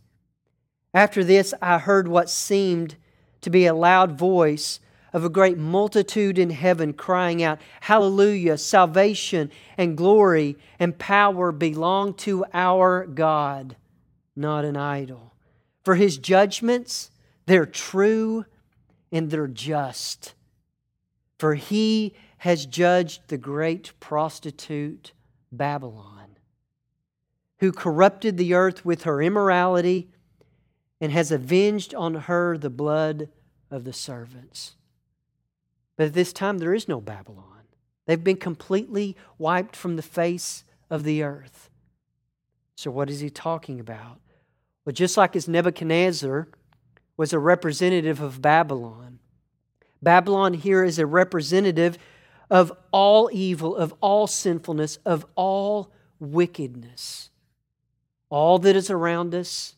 After 0.94 1.24
this, 1.24 1.54
I 1.62 1.78
heard 1.78 2.08
what 2.08 2.30
seemed 2.30 2.96
to 3.42 3.50
be 3.50 3.66
a 3.66 3.74
loud 3.74 4.18
voice 4.18 4.80
of 5.16 5.24
a 5.24 5.30
great 5.30 5.58
multitude 5.58 6.38
in 6.38 6.50
heaven 6.50 6.92
crying 6.92 7.42
out, 7.42 7.60
Hallelujah! 7.82 8.58
Salvation 8.58 9.50
and 9.78 9.96
glory 9.96 10.58
and 10.78 10.98
power 10.98 11.54
belong 11.54 12.14
to 12.16 12.44
our 12.54 13.06
God, 13.06 13.78
not 14.36 14.66
an 14.66 14.76
idol. 14.76 15.34
For 15.86 15.96
his 15.96 16.18
judgments, 16.18 17.12
they're 17.46 17.66
true 17.66 18.46
and 19.16 19.32
they're 19.32 19.48
just. 19.48 20.36
For 21.40 21.56
he 21.56 22.14
has 22.40 22.66
judged 22.66 23.22
the 23.30 23.38
great 23.38 23.98
prostitute 24.02 25.14
Babylon, 25.54 26.38
who 27.60 27.72
corrupted 27.72 28.36
the 28.36 28.54
earth 28.54 28.84
with 28.84 29.04
her 29.04 29.22
immorality 29.22 30.10
and 31.00 31.14
has 31.14 31.32
avenged 31.32 31.96
on 31.96 32.16
her 32.16 32.58
the 32.58 32.70
blood 32.70 33.30
of 33.72 33.86
the 33.86 33.94
servants. 33.94 34.76
But 35.96 36.08
at 36.08 36.14
this 36.14 36.34
time, 36.34 36.58
there 36.58 36.74
is 36.74 36.90
no 36.90 37.00
Babylon. 37.00 37.64
They've 38.08 38.22
been 38.22 38.36
completely 38.36 39.16
wiped 39.38 39.78
from 39.78 39.96
the 39.96 40.02
face 40.02 40.66
of 40.90 41.06
the 41.06 41.24
earth. 41.24 41.70
So, 42.76 42.92
what 42.92 43.10
is 43.10 43.22
he 43.22 43.30
talking 43.30 43.80
about? 43.80 44.20
Well, 44.84 44.94
just 44.94 45.16
like 45.16 45.38
as 45.38 45.48
Nebuchadnezzar 45.48 46.50
was 47.18 47.34
a 47.34 47.40
representative 47.40 48.22
of 48.22 48.42
Babylon. 48.42 49.20
Babylon 50.02 50.54
here 50.54 50.84
is 50.84 51.00
a 51.00 51.06
representative 51.06 51.98
of 52.50 52.72
all 52.92 53.30
evil, 53.34 53.76
of 53.76 53.94
all 54.02 54.28
sinfulness, 54.28 54.98
of 55.06 55.26
all 55.36 55.92
wickedness, 56.20 57.30
all 58.30 58.60
that 58.60 58.76
is 58.76 58.90
around 58.90 59.34
us, 59.34 59.76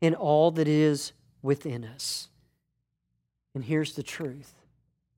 and 0.00 0.14
all 0.14 0.50
that 0.52 0.68
is 0.68 1.12
within 1.42 1.84
us. 1.84 2.28
And 3.54 3.64
here's 3.64 3.94
the 3.94 4.02
truth 4.02 4.54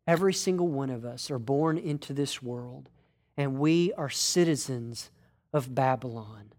every 0.06 0.34
single 0.34 0.68
one 0.68 0.90
of 0.90 1.04
us 1.04 1.30
are 1.30 1.38
born 1.38 1.78
into 1.78 2.12
this 2.12 2.42
world, 2.42 2.88
and 3.36 3.58
we 3.58 3.92
are 3.94 4.10
citizens 4.10 5.10
of 5.52 5.74
Babylon. 5.74 6.52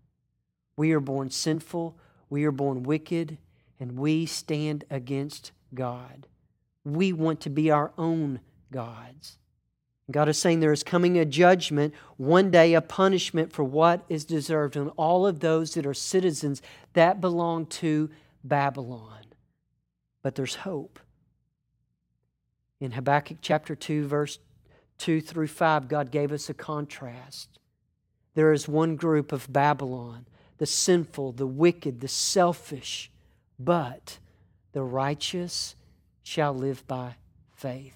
We 0.77 0.91
are 0.91 0.99
born 0.99 1.29
sinful, 1.29 1.97
we 2.29 2.43
are 2.45 2.51
born 2.51 2.83
wicked, 2.83 3.37
and 3.79 3.97
we 3.97 4.25
stand 4.25 4.83
against 4.89 5.51
God. 5.73 6.27
We 6.83 7.13
want 7.13 7.41
to 7.41 7.49
be 7.49 7.71
our 7.71 7.91
own 7.97 8.39
gods. 8.71 9.37
God 10.11 10.29
is 10.29 10.37
saying 10.37 10.59
there 10.59 10.71
is 10.71 10.83
coming 10.83 11.17
a 11.17 11.25
judgment, 11.25 11.93
one 12.17 12.51
day 12.51 12.75
a 12.75 12.81
punishment 12.81 13.51
for 13.51 13.63
what 13.63 14.05
is 14.07 14.23
deserved 14.23 14.77
on 14.77 14.89
all 14.89 15.25
of 15.25 15.39
those 15.39 15.73
that 15.73 15.85
are 15.85 15.95
citizens 15.95 16.61
that 16.93 17.19
belong 17.19 17.65
to 17.67 18.11
Babylon. 18.43 19.25
But 20.21 20.35
there's 20.35 20.55
hope. 20.55 20.99
In 22.79 22.91
Habakkuk 22.91 23.37
chapter 23.41 23.75
2, 23.75 24.05
verse 24.05 24.37
2 24.99 25.21
through 25.21 25.47
5, 25.47 25.87
God 25.87 26.11
gave 26.11 26.31
us 26.31 26.49
a 26.49 26.53
contrast. 26.53 27.59
There 28.35 28.53
is 28.53 28.67
one 28.67 28.95
group 28.97 29.31
of 29.31 29.51
Babylon, 29.51 30.27
the 30.57 30.65
sinful, 30.65 31.33
the 31.33 31.47
wicked, 31.47 32.01
the 32.01 32.07
selfish, 32.07 33.11
but 33.59 34.19
the 34.73 34.83
righteous 34.83 35.75
shall 36.23 36.53
live 36.53 36.85
by 36.87 37.15
faith. 37.53 37.95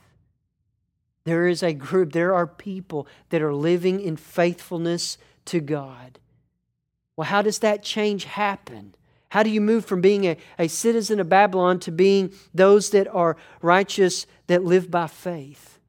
There 1.25 1.47
is 1.47 1.61
a 1.61 1.73
group, 1.73 2.13
there 2.13 2.33
are 2.33 2.47
people 2.47 3.07
that 3.29 3.41
are 3.41 3.53
living 3.53 3.99
in 3.99 4.17
faithfulness 4.17 5.17
to 5.45 5.59
God. 5.59 6.19
Well, 7.15 7.27
how 7.27 7.41
does 7.41 7.59
that 7.59 7.83
change 7.83 8.23
happen? 8.23 8.95
How 9.29 9.43
do 9.43 9.49
you 9.49 9.61
move 9.61 9.85
from 9.85 10.01
being 10.01 10.25
a, 10.25 10.37
a 10.57 10.67
citizen 10.67 11.19
of 11.19 11.29
Babylon 11.29 11.79
to 11.81 11.91
being 11.91 12.33
those 12.53 12.89
that 12.91 13.07
are 13.13 13.37
righteous 13.61 14.25
that 14.47 14.63
live 14.63 14.89
by 14.89 15.07
faith? 15.07 15.79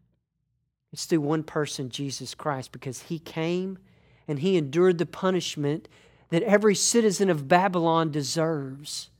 It's 0.93 1.07
through 1.07 1.21
one 1.21 1.45
person, 1.45 1.89
Jesus 1.89 2.35
Christ, 2.35 2.73
because 2.73 3.03
he 3.03 3.19
came 3.19 3.79
and 4.27 4.41
he 4.41 4.57
endured 4.57 4.99
the 4.99 5.07
punishment 5.07 5.89
that 6.31 6.43
every 6.43 6.75
citizen 6.75 7.31
of 7.31 7.49
Babylon 7.49 8.11
deserves. 8.11 9.11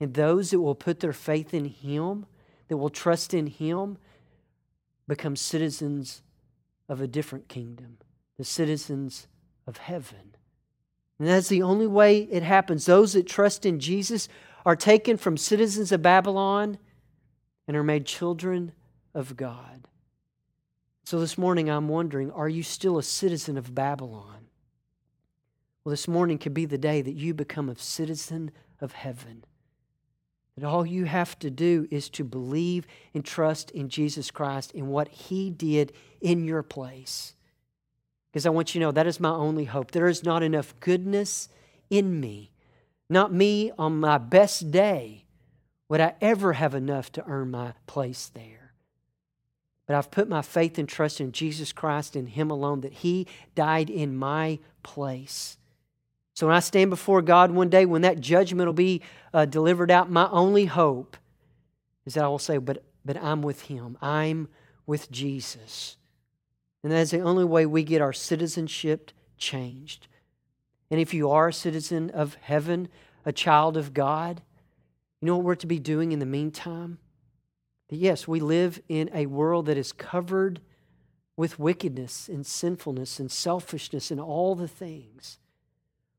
And 0.00 0.14
those 0.14 0.50
that 0.50 0.60
will 0.60 0.74
put 0.74 1.00
their 1.00 1.12
faith 1.12 1.54
in 1.54 1.66
him, 1.66 2.26
that 2.68 2.76
will 2.76 2.90
trust 2.90 3.32
in 3.32 3.46
him, 3.46 3.98
become 5.06 5.36
citizens 5.36 6.22
of 6.88 7.00
a 7.00 7.06
different 7.06 7.48
kingdom, 7.48 7.98
the 8.36 8.44
citizens 8.44 9.28
of 9.66 9.76
heaven. 9.78 10.36
And 11.18 11.28
that's 11.28 11.48
the 11.48 11.62
only 11.62 11.86
way 11.86 12.22
it 12.22 12.42
happens. 12.42 12.86
Those 12.86 13.12
that 13.12 13.26
trust 13.26 13.64
in 13.64 13.78
Jesus 13.78 14.28
are 14.66 14.76
taken 14.76 15.16
from 15.16 15.36
citizens 15.36 15.92
of 15.92 16.02
Babylon 16.02 16.78
and 17.68 17.76
are 17.76 17.84
made 17.84 18.06
children 18.06 18.72
of 19.14 19.36
God. 19.36 19.88
So 21.04 21.20
this 21.20 21.38
morning 21.38 21.68
I'm 21.68 21.88
wondering 21.88 22.30
are 22.30 22.48
you 22.48 22.62
still 22.62 22.98
a 22.98 23.02
citizen 23.02 23.56
of 23.56 23.74
Babylon? 23.74 24.46
Well, 25.84 25.90
this 25.90 26.08
morning 26.08 26.38
could 26.38 26.54
be 26.54 26.64
the 26.64 26.78
day 26.78 27.02
that 27.02 27.14
you 27.14 27.34
become 27.34 27.68
a 27.68 27.76
citizen 27.76 28.50
of 28.80 28.92
heaven. 28.92 29.44
That 30.56 30.66
all 30.66 30.86
you 30.86 31.04
have 31.04 31.38
to 31.40 31.50
do 31.50 31.88
is 31.90 32.08
to 32.10 32.24
believe 32.24 32.86
and 33.12 33.24
trust 33.24 33.70
in 33.72 33.88
Jesus 33.88 34.30
Christ 34.30 34.72
and 34.74 34.88
what 34.88 35.08
He 35.08 35.50
did 35.50 35.92
in 36.20 36.44
your 36.44 36.62
place. 36.62 37.34
Because 38.30 38.46
I 38.46 38.50
want 38.50 38.74
you 38.74 38.80
to 38.80 38.86
know 38.86 38.92
that 38.92 39.06
is 39.06 39.18
my 39.18 39.30
only 39.30 39.64
hope. 39.64 39.90
There 39.90 40.06
is 40.06 40.22
not 40.22 40.42
enough 40.42 40.78
goodness 40.80 41.48
in 41.90 42.20
me, 42.20 42.52
not 43.10 43.32
me 43.32 43.72
on 43.78 43.98
my 43.98 44.18
best 44.18 44.70
day, 44.70 45.24
would 45.88 46.00
I 46.00 46.14
ever 46.20 46.54
have 46.54 46.74
enough 46.74 47.12
to 47.12 47.24
earn 47.26 47.50
my 47.50 47.74
place 47.86 48.30
there. 48.34 48.72
But 49.86 49.96
I've 49.96 50.10
put 50.10 50.28
my 50.28 50.42
faith 50.42 50.78
and 50.78 50.88
trust 50.88 51.20
in 51.20 51.32
Jesus 51.32 51.72
Christ 51.72 52.16
and 52.16 52.28
Him 52.28 52.50
alone, 52.50 52.80
that 52.80 52.92
He 52.94 53.26
died 53.54 53.90
in 53.90 54.16
my 54.16 54.58
place. 54.82 55.58
So 56.34 56.48
when 56.48 56.56
I 56.56 56.60
stand 56.60 56.90
before 56.90 57.22
God 57.22 57.52
one 57.52 57.68
day, 57.68 57.86
when 57.86 58.02
that 58.02 58.20
judgment 58.20 58.66
will 58.66 58.72
be 58.74 59.02
uh, 59.32 59.44
delivered 59.44 59.90
out, 59.90 60.10
my 60.10 60.28
only 60.30 60.66
hope 60.66 61.16
is 62.04 62.14
that 62.14 62.24
I 62.24 62.28
will 62.28 62.38
say, 62.40 62.58
but, 62.58 62.84
but 63.04 63.16
I'm 63.22 63.40
with 63.40 63.62
Him. 63.62 63.96
I'm 64.02 64.48
with 64.84 65.10
Jesus. 65.10 65.96
And 66.82 66.92
that 66.92 66.98
is 66.98 67.12
the 67.12 67.20
only 67.20 67.44
way 67.44 67.66
we 67.66 67.84
get 67.84 68.02
our 68.02 68.12
citizenship 68.12 69.12
changed. 69.38 70.08
And 70.90 71.00
if 71.00 71.14
you 71.14 71.30
are 71.30 71.48
a 71.48 71.52
citizen 71.52 72.10
of 72.10 72.34
heaven, 72.34 72.88
a 73.24 73.32
child 73.32 73.76
of 73.76 73.94
God, 73.94 74.42
you 75.20 75.26
know 75.26 75.36
what 75.36 75.44
we're 75.44 75.54
to 75.56 75.66
be 75.66 75.78
doing 75.78 76.12
in 76.12 76.18
the 76.18 76.26
meantime? 76.26 76.98
That 77.88 77.96
yes, 77.96 78.28
we 78.28 78.40
live 78.40 78.82
in 78.88 79.08
a 79.14 79.26
world 79.26 79.66
that 79.66 79.78
is 79.78 79.92
covered 79.92 80.60
with 81.36 81.58
wickedness 81.58 82.28
and 82.28 82.44
sinfulness 82.44 83.18
and 83.18 83.30
selfishness 83.30 84.10
and 84.10 84.20
all 84.20 84.54
the 84.54 84.68
things. 84.68 85.38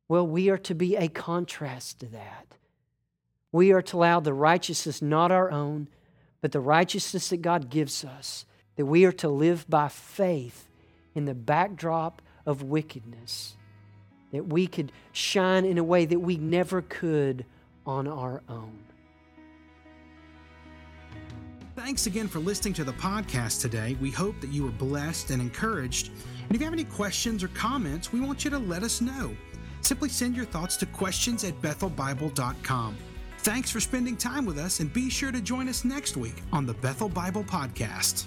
Well, 0.08 0.28
we 0.28 0.50
are 0.50 0.58
to 0.60 0.76
be 0.76 0.96
a 0.96 1.08
contrast 1.08 2.00
to 2.02 2.06
that. 2.08 2.56
We 3.52 3.72
are 3.72 3.82
to 3.82 3.98
allow 3.98 4.20
the 4.20 4.34
righteousness, 4.34 5.02
not 5.02 5.32
our 5.32 5.50
own, 5.50 5.88
but 6.42 6.52
the 6.52 6.60
righteousness 6.60 7.30
that 7.30 7.42
God 7.42 7.70
gives 7.70 8.04
us 8.04 8.46
that 8.76 8.86
we 8.86 9.06
are 9.06 9.12
to 9.14 9.30
live 9.30 9.68
by 9.70 9.88
faith 9.88 10.68
in 11.14 11.26
the 11.26 11.34
backdrop 11.34 12.22
of 12.46 12.62
wickedness, 12.62 13.56
that 14.32 14.48
we 14.48 14.68
could 14.68 14.92
shine 15.12 15.66
in 15.66 15.78
a 15.78 15.84
way 15.84 16.06
that 16.06 16.20
we 16.20 16.38
never 16.38 16.82
could 16.82 17.46
on 17.86 18.08
our 18.08 18.44
own. 18.50 18.80
Thanks 21.76 22.06
again 22.06 22.28
for 22.28 22.40
listening 22.40 22.74
to 22.76 22.84
the 22.84 22.94
podcast 22.94 23.62
today. 23.62 23.98
We 24.00 24.10
hope 24.10 24.40
that 24.42 24.50
you 24.50 24.64
were 24.64 24.72
blessed 24.72 25.30
and 25.32 25.42
encouraged. 25.42 26.08
And 26.08 26.56
if 26.56 26.62
you 26.62 26.66
have 26.66 26.74
any 26.74 26.86
questions 26.86 27.44
or 27.44 27.50
comments, 27.50 28.14
we 28.14 28.22
want 28.22 28.46
you 28.46 28.52
to 28.52 28.60
let 28.60 28.84
us 28.84 29.02
know. 29.02 29.36
Simply 29.86 30.10
send 30.10 30.36
your 30.36 30.46
thoughts 30.46 30.78
to 30.78 30.88
questions 30.88 31.44
at 31.44 31.62
bethelbible.com. 31.62 32.98
Thanks 33.38 33.70
for 33.70 33.80
spending 33.80 34.18
time 34.18 34.44
with 34.44 34.58
us, 34.58 34.80
and 34.80 34.92
be 34.92 35.12
sure 35.12 35.32
to 35.32 35.40
join 35.40 35.70
us 35.70 35.86
next 35.86 36.18
week 36.18 36.42
on 36.52 36.66
the 36.66 36.74
Bethel 36.74 37.08
Bible 37.08 37.44
Podcast. 37.44 38.26